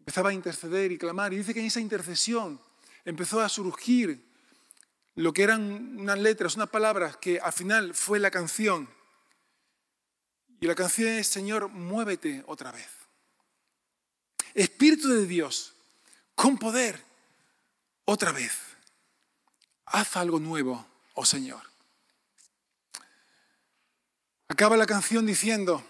Empezaba 0.00 0.28
a 0.28 0.34
interceder 0.34 0.92
y 0.92 0.98
clamar. 0.98 1.32
Y 1.32 1.38
dice 1.38 1.54
que 1.54 1.60
en 1.60 1.66
esa 1.66 1.80
intercesión 1.80 2.60
empezó 3.06 3.40
a 3.40 3.48
surgir 3.48 4.29
lo 5.20 5.34
que 5.34 5.42
eran 5.42 5.98
unas 5.98 6.18
letras, 6.18 6.56
unas 6.56 6.70
palabras 6.70 7.18
que 7.18 7.40
al 7.40 7.52
final 7.52 7.94
fue 7.94 8.18
la 8.18 8.30
canción. 8.30 8.88
Y 10.60 10.66
la 10.66 10.74
canción 10.74 11.10
es, 11.10 11.26
Señor, 11.26 11.68
muévete 11.68 12.42
otra 12.46 12.72
vez. 12.72 12.88
Espíritu 14.54 15.08
de 15.08 15.26
Dios, 15.26 15.74
con 16.34 16.56
poder, 16.56 17.04
otra 18.06 18.32
vez. 18.32 18.52
Haz 19.84 20.16
algo 20.16 20.40
nuevo, 20.40 20.86
oh 21.12 21.26
Señor. 21.26 21.62
Acaba 24.48 24.78
la 24.78 24.86
canción 24.86 25.26
diciendo, 25.26 25.84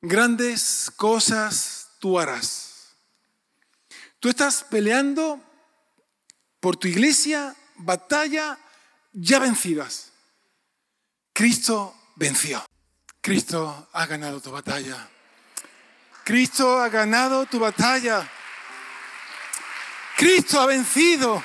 grandes 0.00 0.92
cosas 0.94 1.90
tú 1.98 2.20
harás. 2.20 2.94
Tú 4.20 4.28
estás 4.28 4.62
peleando 4.62 5.40
por 6.60 6.76
tu 6.76 6.86
iglesia 6.86 7.56
batalla 7.78 8.58
ya 9.12 9.38
vencidas. 9.38 10.12
Cristo 11.32 11.94
venció. 12.16 12.64
Cristo 13.20 13.88
ha 13.92 14.06
ganado 14.06 14.40
tu 14.40 14.50
batalla. 14.50 15.08
Cristo 16.24 16.80
ha 16.80 16.88
ganado 16.88 17.46
tu 17.46 17.58
batalla. 17.58 18.28
Cristo 20.16 20.60
ha 20.60 20.66
vencido. 20.66 21.42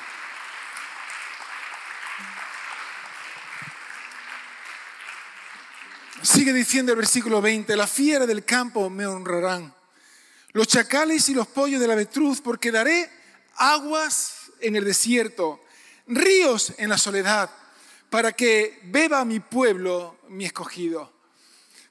Sigue 6.22 6.52
diciendo 6.52 6.92
el 6.92 6.98
versículo 6.98 7.40
20, 7.40 7.76
la 7.76 7.86
fiera 7.86 8.26
del 8.26 8.44
campo 8.44 8.88
me 8.88 9.06
honrarán, 9.06 9.74
los 10.52 10.66
chacales 10.66 11.28
y 11.28 11.34
los 11.34 11.46
pollos 11.46 11.80
de 11.80 11.86
la 11.86 11.92
avestruz, 11.92 12.40
porque 12.40 12.72
daré 12.72 13.10
aguas 13.56 14.50
en 14.60 14.74
el 14.74 14.84
desierto 14.84 15.63
ríos 16.06 16.72
en 16.78 16.90
la 16.90 16.98
soledad, 16.98 17.50
para 18.10 18.32
que 18.32 18.80
beba 18.84 19.24
mi 19.24 19.40
pueblo, 19.40 20.18
mi 20.28 20.44
escogido. 20.44 21.12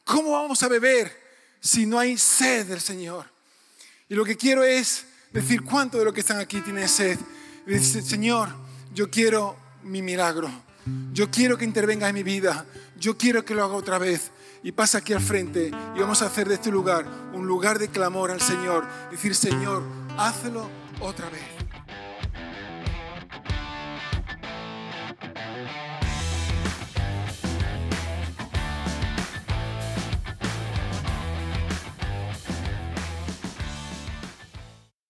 ¿Cómo 0.03 0.31
vamos 0.31 0.61
a 0.63 0.67
beber 0.67 1.21
si 1.59 1.85
no 1.85 1.99
hay 1.99 2.17
sed 2.17 2.65
del 2.67 2.81
Señor? 2.81 3.25
Y 4.09 4.15
lo 4.15 4.25
que 4.25 4.37
quiero 4.37 4.63
es 4.63 5.05
decir 5.31 5.63
cuánto 5.63 5.97
de 5.97 6.05
los 6.05 6.13
que 6.13 6.19
están 6.19 6.39
aquí 6.39 6.61
tienen 6.61 6.87
sed. 6.87 7.17
dice, 7.65 8.01
Señor, 8.01 8.49
yo 8.93 9.09
quiero 9.09 9.57
mi 9.83 10.01
milagro. 10.01 10.49
Yo 11.13 11.31
quiero 11.31 11.57
que 11.57 11.65
intervenga 11.65 12.09
en 12.09 12.15
mi 12.15 12.23
vida. 12.23 12.65
Yo 12.97 13.17
quiero 13.17 13.43
que 13.43 13.55
lo 13.55 13.63
haga 13.63 13.73
otra 13.73 13.97
vez. 13.97 14.31
Y 14.63 14.71
pasa 14.71 14.99
aquí 14.99 15.13
al 15.13 15.21
frente 15.21 15.67
y 15.67 15.99
vamos 15.99 16.21
a 16.21 16.27
hacer 16.27 16.47
de 16.47 16.55
este 16.55 16.71
lugar 16.71 17.05
un 17.33 17.45
lugar 17.45 17.79
de 17.79 17.89
clamor 17.89 18.31
al 18.31 18.39
Señor. 18.39 18.85
Decir, 19.11 19.35
Señor, 19.35 19.83
hazlo 20.17 20.69
otra 21.01 21.29
vez. 21.29 21.52